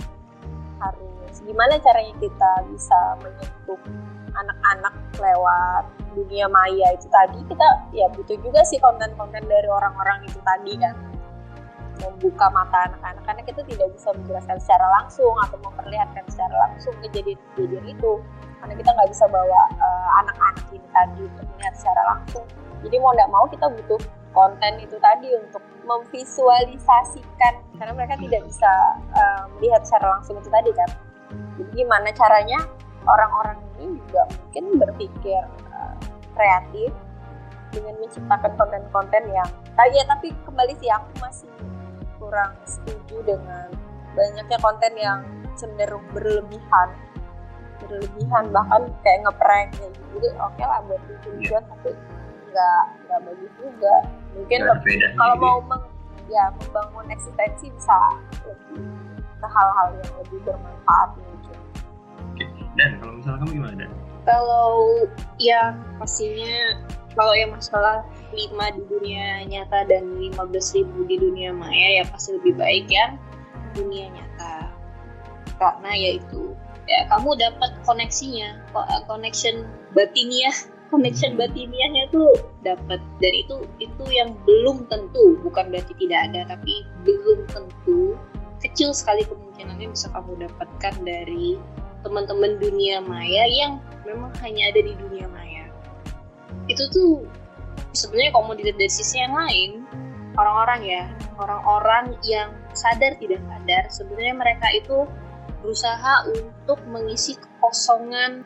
harus 0.76 1.34
gimana 1.44 1.80
caranya 1.80 2.14
kita 2.20 2.52
bisa 2.68 3.16
menyentuh 3.24 3.80
anak-anak 4.36 4.94
lewat 5.16 5.84
dunia 6.12 6.48
maya 6.48 6.92
itu 6.96 7.08
tadi? 7.08 7.40
Kita 7.48 7.68
ya 7.92 8.08
butuh 8.12 8.36
juga 8.40 8.60
sih 8.64 8.80
konten-konten 8.80 9.44
dari 9.44 9.68
orang-orang 9.68 10.24
itu 10.28 10.40
tadi 10.44 10.76
kan 10.80 10.96
membuka 12.02 12.46
mata 12.52 12.90
anak-anak. 12.90 13.22
Karena 13.24 13.42
kita 13.44 13.60
tidak 13.64 13.88
bisa 13.94 14.08
menjelaskan 14.12 14.56
secara 14.60 14.86
langsung 15.00 15.34
atau 15.48 15.56
memperlihatkan 15.62 16.24
secara 16.28 16.54
langsung 16.68 16.94
kejadian-kejadian 17.04 17.84
itu. 17.90 18.12
Karena 18.60 18.74
kita 18.74 18.90
nggak 18.92 19.10
bisa 19.12 19.24
bawa 19.28 19.60
eh, 19.76 20.08
anak-anak 20.24 20.66
ini 20.72 20.88
tadi 20.92 21.20
untuk 21.24 21.46
melihat 21.56 21.74
secara 21.76 22.02
langsung. 22.14 22.44
Jadi 22.84 22.96
mau 23.00 23.12
nggak 23.16 23.30
mau 23.32 23.44
kita 23.48 23.66
butuh 23.72 24.00
konten 24.36 24.72
itu 24.80 24.96
tadi 25.00 25.28
untuk 25.36 25.62
memvisualisasikan. 25.86 27.54
Karena 27.76 27.92
mereka 27.92 28.14
tidak 28.20 28.42
bisa 28.44 28.72
eh, 29.16 29.42
melihat 29.58 29.82
secara 29.84 30.18
langsung 30.18 30.36
itu 30.40 30.50
tadi 30.50 30.70
kan. 30.74 30.90
Jadi 31.56 31.70
gimana 31.72 32.08
caranya 32.12 32.60
orang-orang 33.06 33.58
ini 33.78 33.96
juga 34.02 34.22
mungkin 34.28 34.64
berpikir 34.82 35.40
eh, 35.72 35.94
kreatif 36.36 36.90
dengan 37.74 37.94
menciptakan 38.00 38.52
konten-konten 38.56 39.22
yang 39.30 39.48
ah, 39.76 39.88
ya 39.90 40.02
tapi 40.08 40.32
kembali 40.48 40.72
sih 40.80 40.88
aku 40.88 41.10
masih 41.20 41.50
kurang 42.16 42.52
setuju 42.64 43.16
dengan 43.24 43.68
banyaknya 44.16 44.58
konten 44.60 44.92
yang 44.96 45.20
cenderung 45.56 46.04
berlebihan. 46.12 46.88
Berlebihan 47.80 48.44
bahkan 48.50 48.88
kayak 49.04 49.28
ngeprank 49.28 49.68
kayak 49.76 49.90
gitu. 49.92 50.14
Jadi 50.16 50.28
oke 50.40 50.62
lah 50.64 50.80
buat 50.88 51.00
lucu-lucuan 51.08 51.62
tapi 51.68 51.90
nggak 52.52 52.82
nggak 53.06 53.20
bagus 53.24 53.52
juga. 53.60 53.96
Mungkin 54.36 54.58
kalau 54.64 54.80
gitu 54.84 55.40
mau 55.40 55.58
meng, 55.64 55.84
ya 56.28 56.44
membangun 56.56 57.06
eksistensi 57.12 57.72
bisa 57.72 57.98
lebih 58.44 58.84
ke 59.36 59.46
hal-hal 59.48 59.88
yang 60.00 60.12
lebih 60.24 60.38
bermanfaat 60.48 61.08
mungkin 61.20 61.36
dan 62.76 63.00
kalau 63.00 63.12
misalnya 63.16 63.38
kamu 63.40 63.52
gimana 63.56 63.74
dan? 63.80 63.90
Kalau 64.26 64.74
ya 65.40 65.62
pastinya 65.96 66.56
kalau 67.16 67.32
yang 67.32 67.50
masalah 67.56 68.04
5 68.30 68.52
di 68.76 68.82
dunia 68.92 69.42
nyata 69.48 69.88
dan 69.88 70.20
15 70.20 70.76
ribu 70.76 71.08
di 71.08 71.16
dunia 71.16 71.50
maya 71.50 72.00
ya 72.00 72.04
pasti 72.12 72.36
lebih 72.36 72.60
baik 72.60 72.86
yang 72.92 73.16
dunia 73.72 74.12
nyata. 74.12 74.70
Karena 75.56 75.92
yaitu 75.96 76.52
ya 76.84 77.08
kamu 77.08 77.34
dapat 77.40 77.72
koneksinya. 77.88 78.60
Ko- 78.76 78.86
connection 79.08 79.64
batiniah 79.96 80.52
connection 80.92 81.40
batiniahnya 81.40 82.12
tuh 82.12 82.36
dapat. 82.60 83.00
Dan 83.24 83.32
itu 83.32 83.56
itu 83.80 84.04
yang 84.12 84.36
belum 84.44 84.84
tentu 84.92 85.40
bukan 85.40 85.72
berarti 85.72 85.96
tidak 85.96 86.30
ada 86.30 86.52
tapi 86.52 86.84
belum 87.08 87.48
tentu 87.48 88.20
kecil 88.60 88.92
sekali 88.92 89.24
kemungkinannya 89.24 89.88
bisa 89.88 90.12
kamu 90.12 90.48
dapatkan 90.48 90.94
dari 91.04 91.56
teman-teman 92.04 92.60
dunia 92.60 93.00
maya 93.02 93.44
yang 93.48 93.80
memang 94.04 94.30
hanya 94.44 94.70
ada 94.70 94.80
di 94.84 94.94
dunia 94.94 95.26
maya 95.28 95.55
itu 96.66 96.84
tuh 96.90 97.26
sebenarnya 97.94 98.30
kalau 98.34 98.52
mau 98.52 98.56
dilihat 98.58 98.78
dari 98.78 98.92
sisi 98.92 99.22
yang 99.22 99.34
lain. 99.34 99.86
Orang-orang 100.36 100.84
ya 100.84 101.02
orang-orang 101.40 102.12
yang 102.20 102.52
sadar 102.76 103.16
tidak 103.16 103.40
sadar 103.40 103.88
sebenarnya 103.88 104.36
mereka 104.36 104.68
itu 104.76 105.08
berusaha 105.64 106.28
untuk 106.28 106.76
mengisi 106.92 107.40
kekosongan 107.40 108.44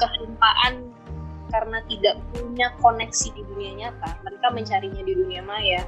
kehampaan 0.00 0.88
karena 1.52 1.84
tidak 1.92 2.16
punya 2.32 2.72
koneksi 2.80 3.28
di 3.36 3.42
dunia 3.52 3.72
nyata. 3.84 4.16
Mereka 4.24 4.48
mencarinya 4.48 5.02
di 5.04 5.12
dunia 5.12 5.44
maya 5.44 5.84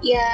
ya 0.00 0.28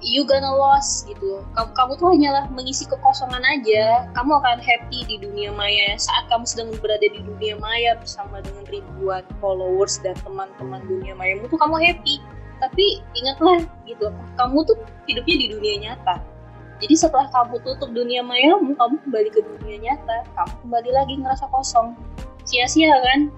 you 0.00 0.24
gonna 0.24 0.48
lost 0.48 1.04
gitu. 1.08 1.44
Kamu, 1.52 1.70
kamu 1.76 1.92
tuh 2.00 2.08
hanyalah 2.12 2.44
mengisi 2.52 2.88
kekosongan 2.88 3.44
aja. 3.44 4.08
Kamu 4.16 4.40
akan 4.40 4.58
happy 4.60 5.04
di 5.04 5.16
dunia 5.20 5.52
maya. 5.52 5.96
Saat 6.00 6.28
kamu 6.32 6.44
sedang 6.48 6.68
berada 6.80 7.04
di 7.04 7.20
dunia 7.20 7.60
maya 7.60 7.96
bersama 8.00 8.40
dengan 8.40 8.64
ribuan 8.68 9.24
followers 9.40 10.00
dan 10.00 10.16
teman-teman 10.24 10.80
dunia 10.88 11.12
maya 11.12 11.36
tuh 11.44 11.60
kamu 11.60 11.76
happy. 11.80 12.20
Tapi 12.58 13.04
ingatlah 13.14 13.62
gitu 13.86 14.10
kamu 14.34 14.66
tuh 14.66 14.76
hidupnya 15.06 15.36
di 15.36 15.46
dunia 15.52 15.74
nyata. 15.88 16.16
Jadi 16.78 16.94
setelah 16.94 17.26
kamu 17.34 17.58
tutup 17.66 17.90
dunia 17.90 18.22
mayamu 18.22 18.72
kamu 18.78 18.94
kembali 19.06 19.28
ke 19.34 19.40
dunia 19.42 19.76
nyata. 19.82 20.24
Kamu 20.32 20.52
kembali 20.66 20.90
lagi 20.94 21.14
ngerasa 21.20 21.50
kosong. 21.50 21.94
Sia-sia 22.48 22.94
kan? 23.04 23.28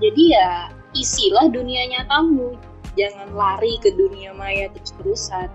Jadi 0.00 0.32
ya 0.32 0.70
isilah 0.94 1.50
dunia 1.50 1.86
nyatamu 1.90 2.69
jangan 2.98 3.28
lari 3.34 3.78
ke 3.82 3.94
dunia 3.94 4.34
maya 4.34 4.70
terus-terusan. 4.74 5.50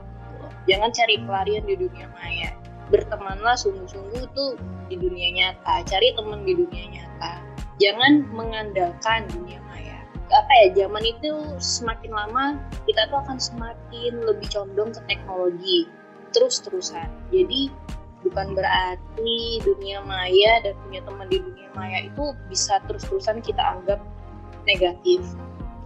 Jangan 0.65 0.89
cari 0.93 1.21
pelarian 1.21 1.63
di 1.65 1.75
dunia 1.77 2.09
maya. 2.15 2.53
Bertemanlah 2.89 3.57
sungguh-sungguh 3.57 4.25
tuh 4.33 4.57
di 4.89 4.97
dunia 4.97 5.29
nyata. 5.33 5.85
Cari 5.85 6.13
teman 6.17 6.45
di 6.45 6.53
dunia 6.57 6.85
nyata. 6.89 7.41
Jangan 7.77 8.29
mengandalkan 8.33 9.29
dunia 9.29 9.61
maya. 9.69 10.01
Apa 10.33 10.51
ya 10.65 10.85
zaman 10.85 11.05
itu 11.05 11.31
semakin 11.61 12.11
lama 12.13 12.45
kita 12.89 13.05
tuh 13.13 13.21
akan 13.25 13.37
semakin 13.37 14.13
lebih 14.25 14.49
condong 14.49 14.89
ke 14.89 15.01
teknologi 15.05 15.85
terus 16.35 16.59
terusan 16.59 17.07
jadi 17.31 17.71
bukan 18.27 18.51
berarti 18.51 19.63
dunia 19.63 20.03
maya 20.03 20.59
dan 20.67 20.75
punya 20.83 20.99
teman 21.07 21.31
di 21.31 21.39
dunia 21.39 21.69
maya 21.79 22.03
itu 22.03 22.35
bisa 22.51 22.83
terus 22.91 23.07
terusan 23.07 23.39
kita 23.39 23.63
anggap 23.63 24.03
negatif 24.67 25.23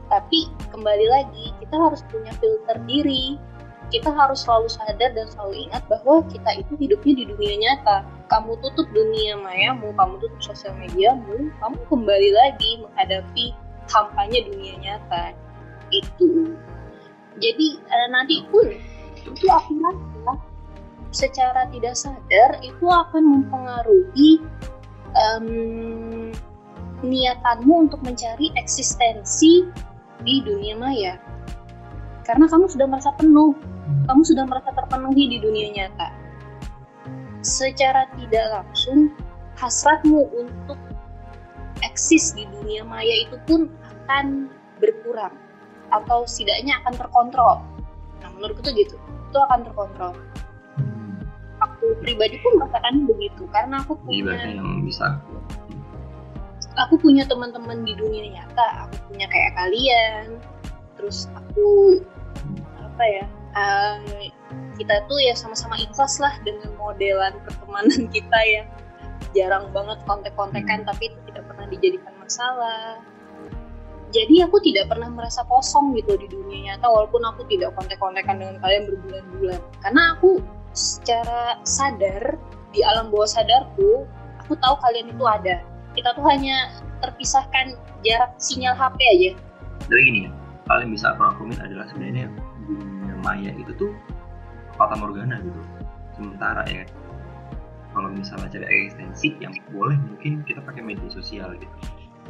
tapi 0.10 0.50
kembali 0.74 1.06
lagi 1.08 1.54
kita 1.62 1.76
harus 1.78 2.02
punya 2.10 2.34
filter 2.42 2.78
diri 2.90 3.38
kita 3.90 4.14
harus 4.14 4.46
selalu 4.46 4.70
sadar 4.70 5.12
dan 5.18 5.28
selalu 5.34 5.70
ingat 5.70 5.84
bahwa 5.90 6.22
kita 6.30 6.62
itu 6.62 6.74
hidupnya 6.78 7.14
di 7.22 7.26
dunia 7.26 7.56
nyata. 7.58 8.06
Kamu 8.30 8.62
tutup 8.62 8.86
dunia 8.94 9.34
mayamu, 9.42 9.90
kamu 9.98 10.22
tutup 10.22 10.42
sosial 10.54 10.78
mediamu, 10.78 11.50
kamu 11.58 11.78
kembali 11.90 12.30
lagi 12.30 12.72
menghadapi 12.86 13.46
kampanye 13.90 14.46
dunia 14.46 14.74
nyata. 14.78 15.34
Itu. 15.90 16.54
Jadi 17.42 17.68
uh, 17.90 18.08
nanti 18.14 18.46
pun 18.54 18.78
itu 19.18 19.44
rasa 19.50 19.90
secara 21.10 21.66
tidak 21.74 21.98
sadar 21.98 22.62
itu 22.62 22.86
akan 22.86 23.24
mempengaruhi 23.26 24.38
um, 25.18 26.30
niatanmu 27.02 27.90
untuk 27.90 28.06
mencari 28.06 28.54
eksistensi 28.54 29.66
di 30.24 30.44
dunia 30.44 30.76
maya. 30.76 31.16
Karena 32.28 32.46
kamu 32.46 32.70
sudah 32.70 32.86
merasa 32.86 33.10
penuh. 33.18 33.56
Kamu 34.06 34.22
sudah 34.22 34.46
merasa 34.46 34.70
terpenuhi 34.76 35.26
di 35.34 35.38
dunia 35.42 35.74
nyata. 35.74 36.14
Secara 37.42 38.06
tidak 38.20 38.46
langsung, 38.54 39.10
hasratmu 39.58 40.30
untuk 40.36 40.78
eksis 41.82 42.36
di 42.36 42.46
dunia 42.60 42.84
maya 42.86 43.26
itu 43.26 43.40
pun 43.50 43.72
akan 43.82 44.52
berkurang. 44.78 45.34
Atau 45.90 46.30
setidaknya 46.30 46.78
akan 46.86 46.94
terkontrol. 47.02 47.56
Nah, 48.22 48.30
menurutku 48.38 48.62
tuh 48.62 48.74
gitu, 48.78 48.96
itu 49.00 49.40
akan 49.50 49.66
terkontrol. 49.66 50.14
Aku 51.60 51.98
pribadi 52.06 52.38
pun 52.46 52.62
merasakan 52.62 53.10
begitu. 53.10 53.50
Karena 53.50 53.82
aku 53.82 53.98
punya 54.06 54.38
yang 54.54 54.86
bisa. 54.86 55.18
aku 55.18 55.79
punya 57.02 57.28
teman-teman 57.28 57.84
di 57.84 57.92
dunia 57.98 58.40
nyata, 58.40 58.88
aku 58.88 59.12
punya 59.12 59.28
kayak 59.28 59.52
kalian, 59.60 60.40
terus 60.96 61.28
aku 61.36 62.00
apa 62.80 63.04
ya 63.04 63.26
uh, 63.56 64.00
kita 64.76 65.04
tuh 65.08 65.20
ya 65.20 65.36
sama-sama 65.36 65.80
ikhlas 65.80 66.20
lah 66.20 66.36
dengan 66.44 66.72
modelan 66.76 67.36
pertemanan 67.44 68.08
kita 68.16 68.40
yang 68.48 68.68
jarang 69.36 69.70
banget 69.76 70.00
kontek-kontekan 70.08 70.88
tapi 70.88 71.12
itu 71.12 71.20
tidak 71.30 71.44
pernah 71.48 71.66
dijadikan 71.70 72.14
masalah. 72.18 73.04
Jadi 74.10 74.42
aku 74.42 74.58
tidak 74.66 74.90
pernah 74.90 75.06
merasa 75.06 75.46
kosong 75.46 75.94
gitu 75.94 76.18
di 76.18 76.26
dunia 76.26 76.74
nyata 76.74 76.90
walaupun 76.90 77.22
aku 77.30 77.46
tidak 77.46 77.78
kontek-kontekan 77.78 78.42
dengan 78.42 78.58
kalian 78.58 78.90
berbulan-bulan. 78.90 79.62
Karena 79.86 80.18
aku 80.18 80.42
secara 80.74 81.62
sadar 81.62 82.42
di 82.74 82.82
alam 82.82 83.14
bawah 83.14 83.30
sadarku 83.30 84.06
aku 84.42 84.54
tahu 84.58 84.76
kalian 84.82 85.14
itu 85.14 85.26
ada 85.26 85.62
kita 86.00 86.16
tuh 86.16 86.24
hanya 86.32 86.72
terpisahkan 87.04 87.76
jarak 88.08 88.32
sinyal 88.40 88.72
HP 88.72 88.98
aja. 89.04 89.30
Jadi 89.92 90.02
gini 90.08 90.20
ya 90.28 90.32
paling 90.72 90.96
bisa 90.96 91.12
aku 91.12 91.50
adalah 91.60 91.84
sebenarnya 91.92 92.32
maya 93.20 93.52
itu 93.52 93.76
tuh 93.76 93.92
fata 94.80 94.96
morgana 94.96 95.44
gitu. 95.44 95.60
Sementara 96.16 96.64
ya 96.72 96.88
kalau 97.92 98.16
misalnya 98.16 98.48
cari 98.48 98.66
eksistensi 98.70 99.36
yang 99.44 99.52
boleh 99.76 100.00
mungkin 100.00 100.46
kita 100.48 100.64
pakai 100.64 100.80
media 100.80 101.10
sosial 101.12 101.52
gitu. 101.60 101.76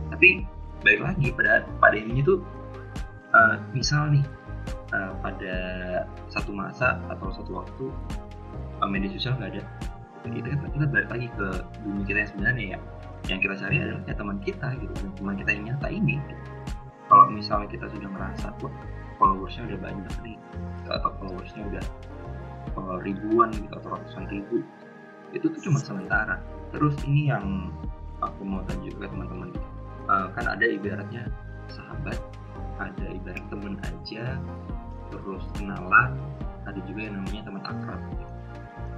Tapi 0.09 0.49
baik 0.81 1.05
lagi 1.05 1.29
pada 1.35 1.67
pada 1.77 1.97
ini 1.99 2.25
tuh 2.25 2.41
uh, 3.37 3.61
misal 3.75 4.09
nih 4.09 4.25
uh, 4.97 5.13
pada 5.21 5.55
satu 6.33 6.49
masa 6.55 6.97
atau 7.11 7.29
satu 7.37 7.51
waktu 7.53 7.85
uh, 8.81 8.89
media 8.89 9.13
sosial 9.13 9.37
nggak 9.37 9.59
ada. 9.59 9.63
Kita 10.25 10.51
kita 10.51 10.85
balik 10.89 11.09
lagi 11.11 11.27
ke 11.37 11.47
dunia 11.83 12.03
kita 12.07 12.17
yang 12.17 12.31
sebenarnya 12.31 12.65
ya 12.75 12.79
yang 13.27 13.39
kita 13.43 13.55
cari 13.59 13.75
adalah 13.83 14.01
ya 14.07 14.15
teman 14.15 14.37
kita 14.41 14.67
gitu 14.79 14.93
teman 15.19 15.35
kita 15.35 15.49
yang 15.53 15.63
nyata 15.73 15.87
ini 15.91 16.15
gitu. 16.21 16.43
kalau 17.11 17.25
misalnya 17.29 17.67
kita 17.67 17.85
sudah 17.91 18.09
merasa 18.09 18.47
wah 18.63 18.73
followersnya 19.19 19.67
udah 19.75 19.79
banyak 19.83 20.15
nih 20.23 20.37
atau 20.87 21.11
followersnya 21.19 21.61
udah 21.67 21.85
uh, 22.79 22.97
ribuan 23.03 23.51
gitu 23.51 23.73
atau 23.75 23.99
ratusan 23.99 24.25
ribu 24.31 24.63
itu 25.35 25.45
tuh 25.45 25.61
cuma 25.61 25.77
sementara 25.83 26.39
terus 26.71 26.95
ini 27.05 27.29
yang 27.29 27.69
aku 28.23 28.41
mau 28.47 28.63
tanya 28.65 28.89
juga 28.89 29.11
teman-teman 29.11 29.51
gitu 29.51 29.67
uh, 30.09 30.27
kan 30.33 30.45
ada 30.47 30.65
ibaratnya 30.65 31.23
sahabat 31.69 32.17
ada 32.79 33.05
ibarat 33.11 33.43
teman 33.51 33.75
aja 33.83 34.39
terus 35.11 35.43
kenalan 35.57 36.15
ada 36.65 36.79
juga 36.85 37.09
yang 37.09 37.15
namanya 37.21 37.41
teman 37.49 37.63
akrab 37.65 38.01
gitu. 38.13 38.25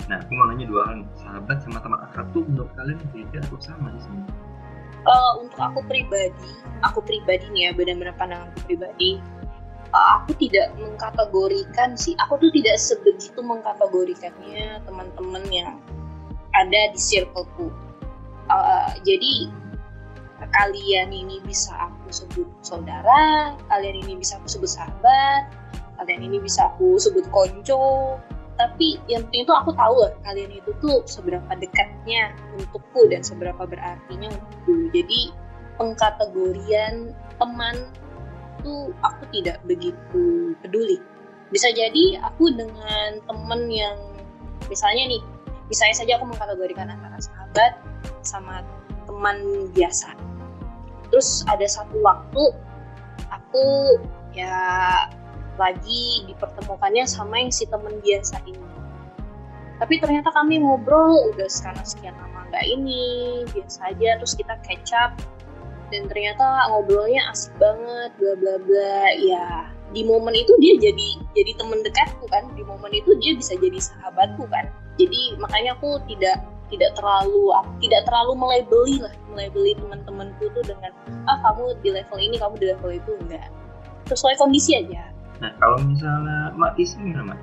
Nah 0.09 0.17
aku 0.21 0.31
mau 0.33 0.49
nanya 0.49 0.65
dua 0.65 0.81
hal 0.89 0.99
sahabat 1.19 1.57
sama 1.65 1.77
teman 1.83 1.99
akrab 2.05 2.27
tuh 2.33 2.43
menurut 2.47 2.71
kalian 2.77 2.97
beda 3.13 3.37
atau 3.45 3.59
sama 3.61 3.93
sih 3.97 4.01
sebenarnya? 4.07 4.33
Uh, 5.01 5.31
untuk 5.41 5.57
aku 5.57 5.79
pribadi 5.89 6.51
aku 6.85 6.99
pribadi 7.01 7.45
nih 7.53 7.61
ya 7.67 7.71
benar-benar 7.73 8.13
pandanganku 8.21 8.59
pribadi 8.69 9.17
aku 9.91 10.31
tidak 10.39 10.71
mengkategorikan 10.79 11.99
sih. 11.99 12.15
Aku 12.23 12.39
tuh 12.39 12.51
tidak 12.55 12.79
sebegitu 12.79 13.39
mengkategorikannya 13.43 14.79
teman-teman 14.87 15.43
yang 15.51 15.75
ada 16.55 16.81
di 16.91 16.99
circleku. 16.99 17.71
Uh, 18.51 18.91
jadi 19.03 19.51
kalian 20.41 21.13
ini 21.13 21.37
bisa 21.45 21.69
aku 21.77 22.09
sebut 22.09 22.49
saudara 22.65 23.53
kalian 23.69 24.01
ini 24.01 24.17
bisa 24.17 24.41
aku 24.41 24.49
sebut 24.49 24.73
sahabat 24.73 25.53
kalian 26.01 26.25
ini 26.25 26.41
bisa 26.41 26.65
aku 26.73 26.97
sebut 26.97 27.29
konco 27.29 28.17
tapi 28.61 29.01
yang 29.09 29.25
penting 29.25 29.49
itu 29.49 29.53
aku 29.57 29.73
tahu 29.73 30.05
lah 30.05 30.13
kalian 30.21 30.53
itu 30.53 30.69
tuh 30.77 31.01
seberapa 31.09 31.49
dekatnya 31.57 32.37
untukku 32.61 33.09
dan 33.09 33.25
seberapa 33.25 33.65
berartinya 33.65 34.29
untukku 34.29 34.93
jadi 34.93 35.33
pengkategorian 35.81 37.17
teman 37.41 37.75
itu 38.61 38.93
aku 39.01 39.23
tidak 39.33 39.57
begitu 39.65 40.53
peduli. 40.61 41.01
Bisa 41.49 41.73
jadi 41.73 42.21
aku 42.21 42.53
dengan 42.53 43.17
temen 43.25 43.61
yang 43.73 43.97
misalnya 44.69 45.17
nih, 45.17 45.21
misalnya 45.65 45.97
saja 45.97 46.21
aku 46.21 46.29
mengkategorikan 46.29 46.93
antara 46.93 47.17
sahabat 47.17 47.81
sama 48.21 48.61
teman 49.09 49.67
biasa. 49.73 50.13
Terus 51.09 51.41
ada 51.49 51.65
satu 51.65 51.97
waktu 52.05 52.43
aku 53.33 53.97
ya 54.37 54.53
lagi 55.59 56.25
dipertemukannya 56.29 57.03
sama 57.03 57.41
yang 57.41 57.51
si 57.51 57.67
teman 57.67 57.99
biasa 57.99 58.39
ini. 58.47 58.71
Tapi 59.81 59.97
ternyata 59.97 60.29
kami 60.29 60.61
ngobrol 60.61 61.33
udah 61.33 61.49
sekarang 61.49 61.81
sekian 61.81 62.13
lama 62.13 62.45
nggak 62.53 62.65
ini, 62.69 63.41
biasa 63.49 63.89
aja. 63.89 64.21
Terus 64.21 64.33
kita 64.37 64.53
catch 64.61 64.93
up 64.93 65.17
dan 65.89 66.07
ternyata 66.07 66.69
ngobrolnya 66.69 67.19
asik 67.33 67.51
banget 67.57 68.13
bla 68.21 68.33
bla 68.37 68.55
bla. 68.61 69.01
Ya 69.17 69.73
di 69.91 70.07
momen 70.07 70.37
itu 70.37 70.53
dia 70.61 70.77
jadi 70.77 71.09
jadi 71.33 71.51
temen 71.57 71.81
dekatku 71.81 72.29
kan. 72.29 72.45
Di 72.53 72.61
momen 72.61 72.93
itu 72.93 73.17
dia 73.19 73.33
bisa 73.33 73.57
jadi 73.57 73.81
sahabatku 73.81 74.45
kan. 74.53 74.69
Jadi 75.01 75.35
makanya 75.41 75.73
aku 75.81 75.97
tidak 76.05 76.45
tidak 76.69 76.93
terlalu 76.95 77.51
tidak 77.83 78.07
terlalu 78.07 78.31
melabeli 78.37 78.95
lah 79.03 79.11
melabeli 79.33 79.75
teman-temanku 79.75 80.45
tuh 80.55 80.63
dengan 80.63 80.93
ah 81.27 81.41
kamu 81.43 81.75
di 81.83 81.89
level 81.91 82.19
ini 82.21 82.37
kamu 82.37 82.55
di 82.61 82.65
level 82.69 82.91
itu. 82.93 83.11
Enggak. 83.27 83.49
Sesuai 84.07 84.37
kondisi 84.37 84.77
aja 84.77 85.10
nah 85.41 85.51
kalau 85.57 85.81
misalnya 85.81 86.53
mak 86.53 86.77
isi 86.77 87.01
gimana 87.01 87.33
mak? 87.33 87.39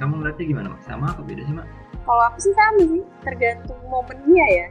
Kamu 0.00 0.18
ngeliatnya 0.18 0.44
gimana 0.48 0.66
mak? 0.72 0.80
Sama 0.88 1.12
atau 1.12 1.22
beda 1.22 1.44
sih 1.44 1.54
mak? 1.54 1.68
Kalau 2.08 2.22
aku 2.32 2.38
sih 2.40 2.54
sama 2.56 2.80
sih 2.88 3.04
tergantung 3.22 3.80
momennya 3.92 4.46
ya. 4.48 4.66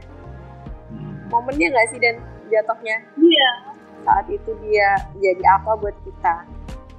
Hmm. 0.90 1.14
momennya 1.30 1.66
nggak 1.70 1.86
sih 1.94 2.00
dan? 2.02 2.18
Jatuhnya? 2.48 2.96
Iya. 3.14 3.50
Saat 4.02 4.26
itu 4.32 4.50
dia 4.64 4.90
jadi 5.20 5.44
apa 5.54 5.78
buat 5.78 5.94
kita. 6.02 6.48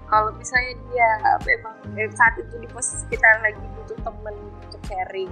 Kalau 0.08 0.32
misalnya 0.34 0.74
dia 0.90 1.10
memang 1.46 1.76
eh, 2.00 2.10
saat 2.16 2.38
itu 2.40 2.56
di 2.58 2.70
posisi 2.72 3.04
kita 3.12 3.28
lagi 3.44 3.62
butuh 3.78 3.98
temen 4.02 4.36
untuk 4.64 4.82
sharing 4.90 5.30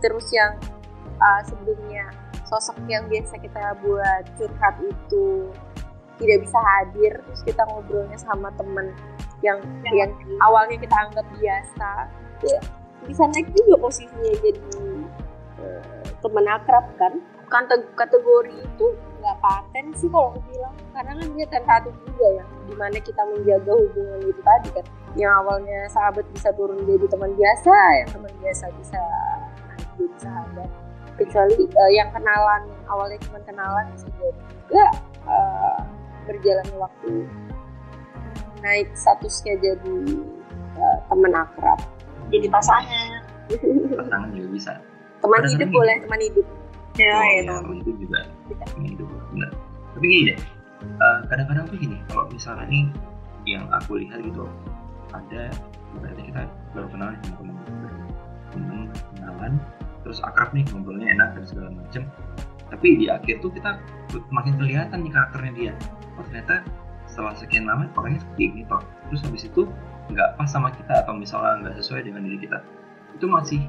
terus 0.00 0.28
yang 0.32 0.56
uh, 1.20 1.40
sebelumnya 1.44 2.08
sosok 2.46 2.76
yang 2.86 3.04
biasa 3.08 3.40
kita 3.40 3.74
buat 3.82 4.24
curhat 4.38 4.76
itu 4.84 5.50
tidak 6.16 6.38
bisa 6.48 6.58
hadir 6.60 7.12
terus 7.28 7.42
kita 7.44 7.62
ngobrolnya 7.68 8.18
sama 8.20 8.48
temen 8.56 8.92
yang 9.46 9.58
yang, 9.94 10.10
awalnya 10.42 10.74
kita 10.74 10.96
anggap 11.06 11.26
biasa. 11.38 11.90
Ya 12.42 12.58
bisa 13.06 13.22
naik 13.30 13.46
juga 13.54 13.86
posisinya 13.86 14.32
jadi 14.42 14.52
uh, 15.62 16.02
teman 16.18 16.46
akrab 16.50 16.86
kan? 16.98 17.14
Kategori 17.94 18.58
itu 18.58 18.86
nggak 19.22 19.36
paten 19.38 19.94
sih 19.94 20.10
kalau 20.10 20.34
aku 20.34 20.42
bilang. 20.50 20.74
Karena 20.90 21.12
kan 21.14 21.28
dia 21.38 21.46
tentatif 21.46 21.94
juga 22.02 22.26
ya 22.42 22.44
di 22.66 22.74
mana 22.74 22.98
kita 22.98 23.22
menjaga 23.22 23.72
hubungan 23.72 24.20
itu 24.26 24.42
tadi 24.42 24.68
kan. 24.74 24.86
Yang 25.16 25.32
awalnya 25.32 25.78
sahabat 25.88 26.26
bisa 26.34 26.50
turun 26.58 26.82
jadi 26.84 27.06
teman 27.06 27.32
biasa 27.38 27.74
yang 28.02 28.08
teman 28.10 28.32
biasa 28.42 28.64
bisa 28.76 29.00
jadi 29.94 30.18
sahabat. 30.18 30.68
Kecuali 31.16 31.64
uh, 31.64 31.92
yang 31.94 32.10
kenalan 32.12 32.62
awalnya 32.90 33.16
cuma 33.24 33.38
kenalan 33.46 33.86
bisa 33.94 34.10
jadi 34.18 34.40
juga 34.66 34.86
uh, 35.30 35.80
berjalannya 36.26 36.76
waktu 36.76 37.24
naik 38.62 38.88
statusnya 38.96 39.54
jadi 39.60 39.96
uh, 40.76 40.98
teman 41.08 41.32
akrab. 41.34 41.78
Jadi 42.32 42.46
pasangan. 42.50 43.20
Pasangan 43.94 44.28
juga 44.34 44.48
bisa. 44.50 44.72
Teman 45.22 45.42
Kadang-kadang 45.42 45.52
hidup 45.54 45.68
boleh 45.72 45.96
teman 46.02 46.20
hidup. 46.20 46.46
Ya, 46.96 47.12
oh, 47.12 47.24
ya, 47.24 47.40
ya, 47.44 47.54
teman 47.60 47.76
hidup 47.84 47.96
juga. 48.00 48.20
Teman 48.48 48.84
hidup 48.88 49.08
benar. 49.32 49.50
Tapi 49.96 50.04
gini 50.12 50.22
deh 50.32 50.38
eh, 50.84 51.18
kadang-kadang 51.32 51.64
tuh 51.72 51.78
gini 51.80 51.96
kalau 52.12 52.28
misalnya 52.28 52.68
nih 52.68 52.84
yang 53.48 53.64
aku 53.72 53.96
lihat 53.96 54.20
gitu 54.20 54.44
ada 55.14 55.48
berarti 55.96 56.22
kita 56.28 56.42
baru 56.76 56.88
kenal 56.92 57.08
sama 57.24 57.34
teman. 57.40 57.56
Teman 58.52 58.78
kenalan 59.16 59.52
terus 60.04 60.18
akrab 60.22 60.54
nih 60.54 60.62
ngobrolnya 60.70 61.08
enak 61.16 61.28
dan 61.40 61.44
segala 61.48 61.68
macem. 61.72 62.02
Tapi 62.66 62.88
di 62.98 63.06
akhir 63.06 63.40
tuh 63.40 63.50
kita 63.54 63.78
makin 64.34 64.58
kelihatan 64.58 64.98
nih 65.06 65.12
karakternya 65.14 65.52
dia. 65.54 65.72
Oh 66.18 66.24
ternyata 66.26 66.66
setelah 67.16 67.32
sekian 67.32 67.64
lama 67.64 67.88
orangnya 67.96 68.20
seperti 68.20 68.42
ini 68.52 68.62
toh 68.68 68.84
terus 69.08 69.24
habis 69.24 69.48
itu 69.48 69.64
nggak 70.12 70.36
pas 70.36 70.44
sama 70.52 70.68
kita 70.68 71.00
atau 71.00 71.16
misalnya 71.16 71.64
nggak 71.64 71.80
sesuai 71.80 72.04
dengan 72.04 72.28
diri 72.28 72.44
kita 72.44 72.60
itu 73.16 73.24
masih 73.24 73.64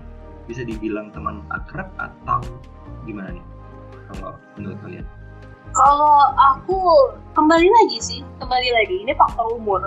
bisa 0.52 0.68
dibilang 0.68 1.16
teman 1.16 1.40
akrab 1.56 1.88
atau 1.96 2.44
gimana 3.08 3.32
nih 3.32 3.46
kalau 4.12 4.36
menurut 4.56 4.80
kalian? 4.84 5.06
Kalau 5.76 6.16
aku 6.56 6.80
kembali 7.36 7.68
lagi 7.68 7.98
sih 8.00 8.20
kembali 8.40 8.70
lagi. 8.72 8.96
Ini 9.04 9.14
faktor 9.20 9.52
umur. 9.60 9.84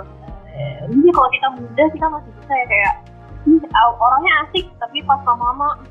Eh, 0.51 0.85
ini 0.93 1.09
kalau 1.09 1.29
kita 1.33 1.47
muda 1.57 1.83
kita 1.89 2.05
masih 2.05 2.31
bisa 2.37 2.53
ya 2.53 2.65
kayak 2.69 2.93
"Ih, 3.49 3.61
ah, 3.73 3.89
orangnya 3.97 4.33
asik 4.45 4.69
tapi 4.77 5.01
pas 5.09 5.17
"Ih, 5.25 5.25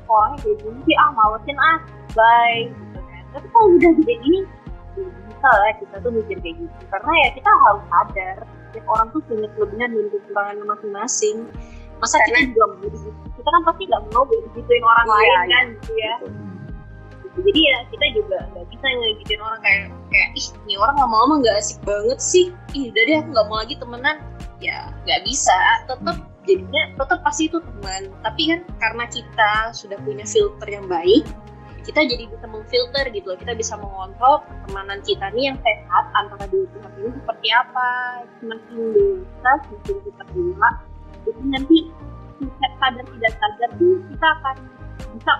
kok 0.07 0.15
orangnya 0.15 0.39
kayak 0.39 0.57
gini 0.63 0.79
sih 0.87 0.95
ah 0.95 1.09
malesin 1.11 1.57
ah 1.59 1.77
bye 2.15 2.59
gitu 2.71 2.99
kan. 3.03 3.23
Tapi 3.35 3.47
kalau 3.51 3.67
udah 3.75 3.91
gede 3.99 4.13
gini 4.23 4.39
ya 4.39 4.60
bisa 4.95 5.49
lah 5.49 5.71
kita 5.79 5.95
tuh 6.03 6.11
mikir 6.11 6.37
kayak 6.43 6.55
gitu. 6.59 6.83
Karena 6.91 7.11
ya 7.25 7.29
kita 7.35 7.49
harus 7.49 7.83
sadar 7.87 8.37
setiap 8.71 8.85
orang 8.87 9.07
tuh 9.11 9.21
punya 9.27 9.47
kelebihan 9.55 9.89
dan 9.91 10.05
kekurangannya 10.11 10.65
masing-masing. 10.67 11.37
Masa 12.01 12.17
kita 12.25 12.33
Karena- 12.33 12.49
juga 12.49 12.63
mau 12.65 12.77
begitu 12.81 13.09
kita 13.37 13.49
kan 13.49 13.61
pasti 13.65 13.83
nggak 13.89 14.03
mau 14.13 14.23
begituin 14.25 14.83
orang 14.85 15.05
Iya, 15.05 15.13
lain 15.13 15.29
iya. 15.29 15.41
kan? 15.53 15.65
Gitu 15.71 15.93
ya 15.97 16.15
jadi 17.31 17.61
ya 17.63 17.77
kita 17.87 18.05
juga 18.11 18.37
nggak 18.51 18.65
bisa 18.67 18.85
ngegituin 18.91 19.39
orang 19.39 19.61
kayak 19.63 19.83
kayak 20.11 20.29
ih 20.35 20.47
ini 20.67 20.73
orang 20.75 20.95
lama-lama 20.99 21.39
nggak 21.39 21.57
asik 21.63 21.79
banget 21.87 22.19
sih. 22.19 22.45
Ih 22.75 22.91
udah 22.91 23.03
deh 23.07 23.15
aku 23.23 23.29
nggak 23.31 23.47
mau 23.47 23.57
lagi 23.63 23.75
temenan. 23.79 24.17
Ya 24.59 24.91
nggak 25.07 25.21
bisa. 25.23 25.55
Tetap 25.87 26.17
jadinya 26.43 26.83
tetap 26.99 27.19
pasti 27.23 27.47
itu 27.47 27.57
teman. 27.63 28.01
Tapi 28.19 28.41
kan 28.51 28.59
karena 28.83 29.05
kita 29.07 29.51
sudah 29.71 29.97
punya 30.03 30.25
filter 30.27 30.67
yang 30.67 30.85
baik 30.91 31.23
kita 31.81 32.01
jadi 32.05 32.23
bisa 32.29 32.45
memfilter 32.45 33.05
gitu 33.09 33.33
loh 33.33 33.39
kita 33.39 33.53
bisa 33.57 33.73
mengontrol 33.77 34.45
pertemanan 34.45 34.99
kita 35.01 35.25
nih 35.33 35.53
yang 35.53 35.57
sehat 35.61 36.05
antara 36.13 36.45
dua 36.49 36.65
pihak 36.69 36.93
ini 37.01 37.09
seperti 37.17 37.47
apa 37.51 37.87
semakin 38.37 38.77
dewasa 38.93 39.51
semakin 39.65 39.97
kita 40.05 40.23
tua 40.29 40.69
jadi 41.25 41.41
nanti 41.49 41.77
sadar 42.81 43.05
tidak 43.05 43.33
sadar 43.37 43.69
tuh 43.77 43.95
kita 44.09 44.27
akan 44.41 44.55
bisa 45.11 45.33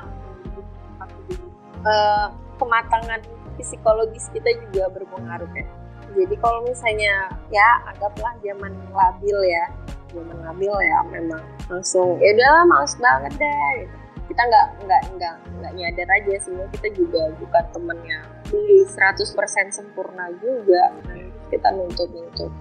Eh, 1.82 2.28
kematangan 2.62 3.18
psikologis 3.58 4.30
kita 4.30 4.54
juga 4.70 4.86
berpengaruh 4.94 5.50
ya. 5.58 5.66
Jadi 6.14 6.36
kalau 6.38 6.62
misalnya 6.62 7.26
ya 7.50 7.82
anggaplah 7.90 8.38
zaman 8.46 8.70
labil 8.94 9.38
ya, 9.50 9.66
zaman 10.14 10.38
labil 10.46 10.70
ya 10.70 11.00
memang 11.10 11.42
langsung 11.66 12.22
ya 12.22 12.38
udahlah 12.38 12.64
males 12.70 12.94
banget 13.02 13.34
deh. 13.42 13.70
Gitu. 13.82 13.98
Kita 14.32 14.48
nggak 14.48 14.68
nggak 14.88 15.04
nggak 15.20 15.36
nggak 15.60 15.74
nyadar 15.76 16.08
aja 16.08 16.34
sih. 16.40 16.56
Kita 16.80 16.88
juga 16.96 17.36
bukan 17.36 17.64
temen 17.76 18.00
yang 18.08 18.24
100% 18.48 18.88
sempurna 19.76 20.32
juga. 20.40 20.96
Kita 21.52 21.68
nuntut 21.76 22.08
nuntut 22.16 22.52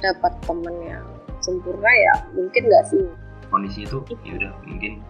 dapat 0.00 0.32
temen 0.48 0.72
yang 0.80 1.04
sempurna 1.44 1.92
ya 1.92 2.14
mungkin 2.32 2.64
nggak 2.64 2.88
sih. 2.88 3.04
kondisinya 3.52 3.92
tuh 3.92 4.00
ya 4.24 4.40
udah 4.40 4.52
mungkin. 4.64 5.04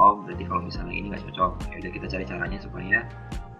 Oh 0.00 0.16
berarti 0.24 0.48
kalau 0.48 0.64
misalnya 0.64 0.96
ini 0.96 1.12
nggak 1.12 1.28
cocok 1.28 1.52
ya 1.68 1.76
udah 1.84 1.92
kita 1.92 2.06
cari 2.08 2.24
caranya 2.24 2.58
supaya 2.64 2.98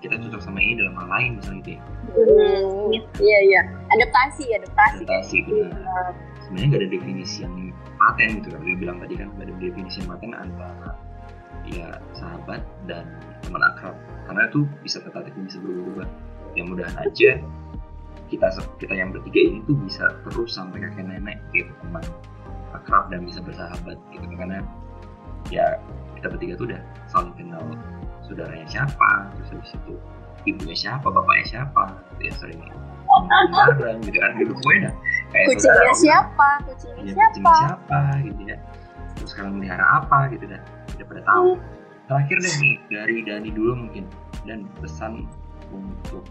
kita 0.00 0.16
cocok 0.16 0.40
sama 0.40 0.64
ini 0.64 0.80
dalam 0.80 0.96
hal 0.96 1.08
lain 1.12 1.30
misalnya 1.36 1.60
gitu 1.60 1.70
ya. 1.76 1.80
Hmm, 2.16 2.88
iya 3.20 3.38
iya. 3.44 3.62
Adaptasi 3.92 4.44
adaptasi. 4.56 5.04
adaptasi 5.04 5.36
benar. 5.44 6.16
Sebenarnya 6.48 6.66
nggak 6.72 6.80
ada 6.80 6.88
definisi 6.88 7.36
yang 7.44 7.54
paten 8.00 8.28
gitu. 8.40 8.48
Kan 8.56 8.60
dia 8.64 8.76
bilang 8.80 8.96
tadi 9.04 9.14
kan 9.20 9.28
nggak 9.36 9.46
ada 9.52 9.54
definisi 9.60 9.96
yang 10.00 10.08
paten 10.16 10.32
antara 10.32 10.90
ya 11.68 11.96
sahabat 12.16 12.60
dan 12.88 13.08
teman 13.44 13.62
akrab. 13.64 13.96
Karena 14.28 14.48
itu 14.48 14.64
bisa 14.80 15.00
tetapi 15.04 15.32
bisa 15.44 15.60
berubah 15.60 16.08
ya 16.54 16.62
mudahan 16.64 16.96
aja 17.00 17.40
kita 18.32 18.46
kita 18.80 18.94
yang 18.96 19.12
bertiga 19.12 19.40
ini 19.40 19.58
tuh 19.68 19.76
bisa 19.84 20.04
terus 20.28 20.56
sampai 20.56 20.80
kakek 20.80 21.04
nenek 21.04 21.38
gitu 21.52 21.70
teman 21.84 22.04
akrab 22.72 23.12
dan 23.12 23.24
bisa 23.28 23.40
bersahabat 23.44 23.96
gitu. 24.12 24.24
Karena 24.36 24.64
ya 25.52 25.78
kita 26.16 26.32
bertiga 26.32 26.56
tuh 26.56 26.72
udah 26.72 26.80
saling 27.12 27.34
kenal 27.36 27.64
saudaranya 28.24 28.64
siapa 28.64 29.28
terus 29.36 29.52
habis 29.52 29.72
itu 29.76 29.94
ibunya 30.48 30.76
siapa 30.76 31.04
bapaknya 31.08 31.44
siapa 31.44 31.82
gitu 32.16 32.22
ya 32.28 32.32
sering 32.40 32.60
bareng 33.52 34.00
gitu 34.04 34.18
kan 34.18 34.30
gitu. 34.40 34.52
Pokoknya 34.56 34.80
dah 34.88 34.94
kayak 35.30 35.46
Kucingnya 35.52 35.76
saudara, 35.76 35.94
siapa? 35.94 36.48
Kucingnya 36.64 37.02
ya, 37.04 37.12
siapa? 37.12 37.28
kucing 37.28 37.44
siapa 37.44 38.00
gitu 38.24 38.42
ya. 38.48 38.56
Terus 39.14 39.32
kalian 39.36 39.54
melihara 39.60 39.86
apa 40.00 40.18
gitu 40.32 40.44
dah 40.48 40.62
udah 40.98 41.06
pada 41.06 41.22
tahu. 41.26 41.50
Terakhir 42.10 42.36
deh 42.40 42.54
nih 42.62 42.74
dari 42.90 43.16
Dani 43.24 43.50
dulu 43.50 43.72
mungkin 43.86 44.04
dan 44.44 44.68
pesan 44.78 45.26
untuk 45.72 46.24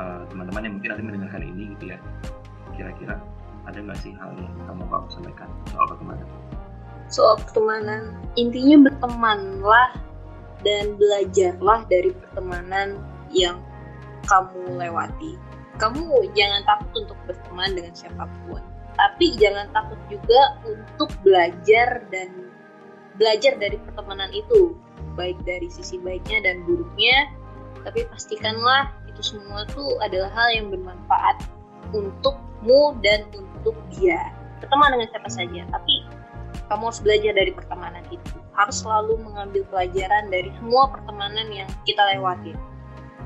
uh, 0.00 0.24
teman-teman 0.32 0.66
yang 0.66 0.74
mungkin 0.80 0.90
ada 0.96 1.02
mendengarkan 1.02 1.42
ini 1.44 1.62
gitu 1.76 1.84
ya. 1.94 1.98
Kira-kira 2.74 3.20
ada 3.68 3.78
nggak 3.78 3.98
sih 4.00 4.12
hal 4.16 4.34
yang 4.36 4.54
kamu 4.64 4.82
mau 4.88 5.04
sampaikan 5.12 5.48
soal 5.70 5.86
pertemanan? 5.90 6.26
Soal 7.10 7.34
pertemanan 7.42 8.14
intinya 8.38 8.86
bertemanlah 8.90 9.98
dan 10.62 10.94
belajarlah 10.96 11.82
dari 11.90 12.14
pertemanan 12.14 13.00
yang 13.34 13.58
kamu 14.28 14.78
lewati. 14.78 15.34
Kamu 15.80 16.28
jangan 16.36 16.60
takut 16.68 17.08
untuk 17.08 17.18
berteman 17.24 17.72
dengan 17.72 17.92
siapa 17.96 18.28
pun 18.44 18.60
tapi 19.00 19.32
jangan 19.40 19.64
takut 19.72 19.96
juga 20.12 20.60
untuk 20.68 21.08
belajar 21.24 22.04
dan 22.12 22.49
belajar 23.20 23.52
dari 23.60 23.76
pertemanan 23.84 24.32
itu 24.32 24.72
baik 25.14 25.36
dari 25.44 25.68
sisi 25.68 26.00
baiknya 26.00 26.40
dan 26.48 26.64
buruknya 26.64 27.28
tapi 27.84 28.08
pastikanlah 28.08 28.88
itu 29.06 29.20
semua 29.36 29.68
tuh 29.76 30.00
adalah 30.00 30.32
hal 30.32 30.48
yang 30.56 30.66
bermanfaat 30.72 31.44
untukmu 31.92 32.96
dan 33.04 33.28
untuk 33.36 33.76
dia 33.92 34.32
berteman 34.64 34.96
dengan 34.96 35.08
siapa 35.12 35.30
saja 35.30 35.60
tapi 35.68 35.94
kamu 36.72 36.88
harus 36.88 37.00
belajar 37.04 37.32
dari 37.36 37.52
pertemanan 37.52 38.04
itu 38.08 38.38
harus 38.56 38.80
selalu 38.80 39.20
mengambil 39.20 39.62
pelajaran 39.68 40.32
dari 40.32 40.48
semua 40.56 40.88
pertemanan 40.88 41.46
yang 41.52 41.68
kita 41.84 42.00
lewati 42.16 42.56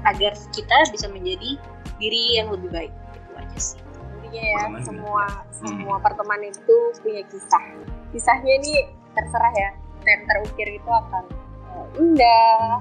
agar 0.04 0.34
kita 0.50 0.76
bisa 0.90 1.06
menjadi 1.08 1.56
diri 2.02 2.22
yang 2.36 2.50
lebih 2.50 2.70
baik 2.74 2.92
itu 3.14 3.30
aja 3.38 3.58
sih 3.58 3.80
Intinya 4.24 4.42
ya 4.50 4.62
Pertemanan 4.66 4.82
semua 4.82 5.24
Hmm. 5.30 5.68
semua 5.70 5.96
pertemanan 6.02 6.50
itu 6.50 6.76
punya 7.00 7.22
kisah. 7.30 7.64
Kisahnya 8.10 8.52
ini 8.58 8.74
terserah 9.14 9.54
ya. 9.54 9.70
Yang 10.04 10.22
terukir 10.28 10.68
itu 10.76 10.90
akan 10.90 11.24
eh, 11.74 11.86
indah, 12.00 12.80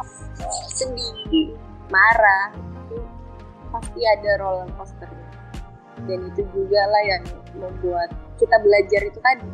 eh, 0.00 0.08
sedih, 0.72 1.52
marah. 1.92 2.52
Itu 2.56 2.96
pasti 3.70 4.00
ada 4.04 4.30
roller 4.40 4.68
coasternya. 4.76 5.28
Dan 6.04 6.18
itu 6.28 6.42
juga 6.52 6.80
lah 6.88 7.02
yang 7.08 7.24
membuat 7.56 8.12
kita 8.36 8.56
belajar 8.60 9.00
itu 9.04 9.18
tadi. 9.20 9.48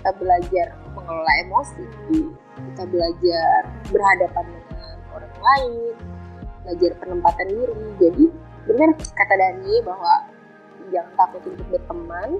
Kita 0.00 0.10
belajar 0.16 0.66
mengelola 0.96 1.32
emosi, 1.44 1.84
kita 2.72 2.88
belajar 2.88 3.68
berhadapan 3.92 4.44
dengan 4.48 4.96
orang 5.12 5.36
lain, 5.36 5.92
belajar 6.64 6.90
penempatan 6.98 7.46
diri. 7.52 7.84
Jadi 8.00 8.24
benar 8.64 8.88
kata 8.96 9.34
Dani 9.36 9.74
bahwa 9.84 10.14
jangan 10.88 11.12
takut 11.16 11.42
untuk 11.52 11.66
berteman. 11.68 12.30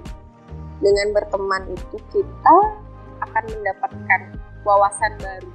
Dengan 0.81 1.07
berteman 1.13 1.63
itu 1.69 1.97
kita 2.09 2.55
akan 3.21 3.43
mendapatkan 3.49 4.21
wawasan 4.65 5.11
baru. 5.21 5.51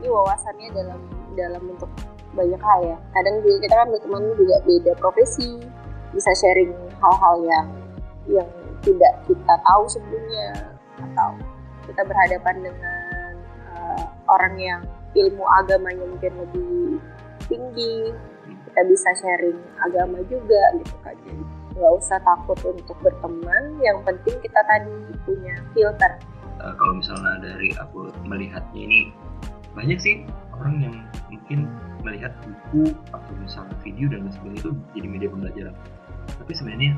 Ini 0.00 0.08
wawasannya 0.12 0.68
dalam 0.76 1.00
dalam 1.36 1.62
bentuk 1.64 1.90
banyak 2.36 2.60
hal 2.60 2.80
ya. 2.84 2.96
Kadang 3.16 3.40
juga 3.40 3.56
kita 3.64 3.74
kan 3.76 3.88
berteman 3.92 4.24
juga 4.36 4.56
beda 4.64 4.92
profesi, 5.00 5.50
bisa 6.12 6.30
sharing 6.36 6.72
hal-hal 7.00 7.36
yang 7.44 7.66
yang 8.26 8.50
tidak 8.84 9.12
kita 9.24 9.54
tahu 9.64 9.84
sebelumnya 9.88 10.76
atau 11.00 11.30
kita 11.86 12.02
berhadapan 12.02 12.56
dengan 12.60 13.32
uh, 13.72 14.04
orang 14.28 14.54
yang 14.58 14.80
ilmu 15.16 15.44
agamanya 15.62 16.04
mungkin 16.04 16.32
lebih 16.36 17.00
tinggi 17.46 18.12
kita 18.68 18.80
bisa 18.90 19.10
sharing 19.16 19.56
agama 19.80 20.20
juga 20.28 20.60
gitu 20.76 20.96
kan 21.00 21.16
nggak 21.76 21.92
usah 21.92 22.18
takut 22.24 22.56
untuk 22.64 22.96
berteman 23.04 23.76
yang 23.84 24.00
penting 24.04 24.36
kita 24.40 24.60
tadi 24.64 24.96
punya 25.28 25.54
filter 25.76 26.12
Uh, 26.66 26.74
kalau 26.74 26.98
misalnya 26.98 27.38
dari 27.38 27.70
aku 27.78 28.10
melihatnya 28.26 28.74
ini 28.74 29.14
banyak 29.78 30.02
sih 30.02 30.26
orang 30.50 30.82
yang 30.82 30.94
mungkin 31.30 31.70
melihat 32.02 32.34
buku 32.42 32.90
atau 33.14 33.32
misalnya 33.38 33.76
video 33.86 34.10
dan 34.10 34.26
lain 34.26 34.34
sebagainya 34.34 34.60
itu 34.66 34.70
jadi 34.98 35.06
media 35.06 35.28
pembelajaran. 35.30 35.74
Tapi 36.42 36.52
sebenarnya 36.58 36.90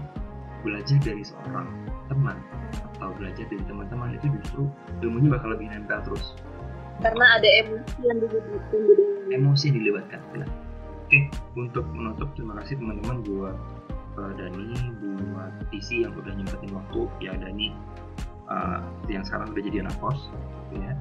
belajar 0.65 0.99
dari 1.05 1.21
seorang 1.21 1.69
teman 2.09 2.39
atau 2.97 3.13
belajar 3.21 3.45
dari 3.45 3.61
teman-teman 3.69 4.17
itu 4.17 4.27
justru 4.41 4.63
ilmunya 5.05 5.37
bakal 5.37 5.53
lebih 5.53 5.69
nempel 5.69 6.01
terus. 6.01 6.33
Karena 7.05 7.37
ada 7.37 7.49
emosi 7.61 7.99
yang 8.01 8.19
dilibatkan 8.25 8.81
emosi 9.29 9.65
yang 9.69 9.77
dilibatkan 9.85 10.21
benar. 10.33 10.51
Oke 11.05 11.19
untuk 11.61 11.85
menutup 11.93 12.33
terima 12.41 12.57
kasih 12.63 12.81
teman-teman 12.81 13.21
buat 13.27 13.57
uh, 14.17 14.33
Dani 14.33 14.73
buat 15.03 15.53
Tisi 15.69 16.09
yang 16.09 16.17
udah 16.17 16.33
nyempetin 16.33 16.73
waktu. 16.73 17.01
Ya 17.21 17.37
Dani 17.37 17.77
uh, 18.49 18.81
yang 19.09 19.25
sekarang 19.25 19.53
udah 19.53 19.63
jadi 19.63 19.79
anak 19.85 19.95
kos 20.01 20.21
ya. 20.75 20.93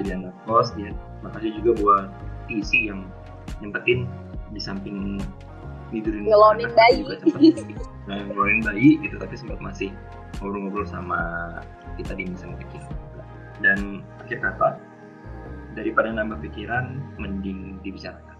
Jadi 0.00 0.10
anak 0.12 0.34
kos 0.44 0.72
ya. 0.76 0.92
Makasih 1.24 1.52
juga 1.60 1.70
buat 1.80 2.06
Tisi 2.50 2.90
yang 2.90 3.06
nyempetin 3.62 4.10
di 4.52 4.60
samping 4.60 5.20
tidurin 5.94 6.26
Ngelonin 6.26 6.70
bayi. 6.74 7.00
juga 7.04 7.14
nah, 8.08 8.18
ngelonin 8.26 8.60
bayi 8.64 8.98
gitu 9.00 9.16
tapi 9.20 9.34
sempat 9.38 9.62
masih 9.62 9.94
ngobrol-ngobrol 10.40 10.88
sama 10.88 11.20
kita 11.96 12.16
di 12.16 12.28
misalnya 12.28 12.58
kecil. 12.66 12.82
Dan 13.62 14.02
akhir 14.18 14.42
kata 14.42 14.80
daripada 15.78 16.12
nambah 16.12 16.42
pikiran 16.44 17.00
mending 17.16 17.78
dibicarakan 17.80 18.31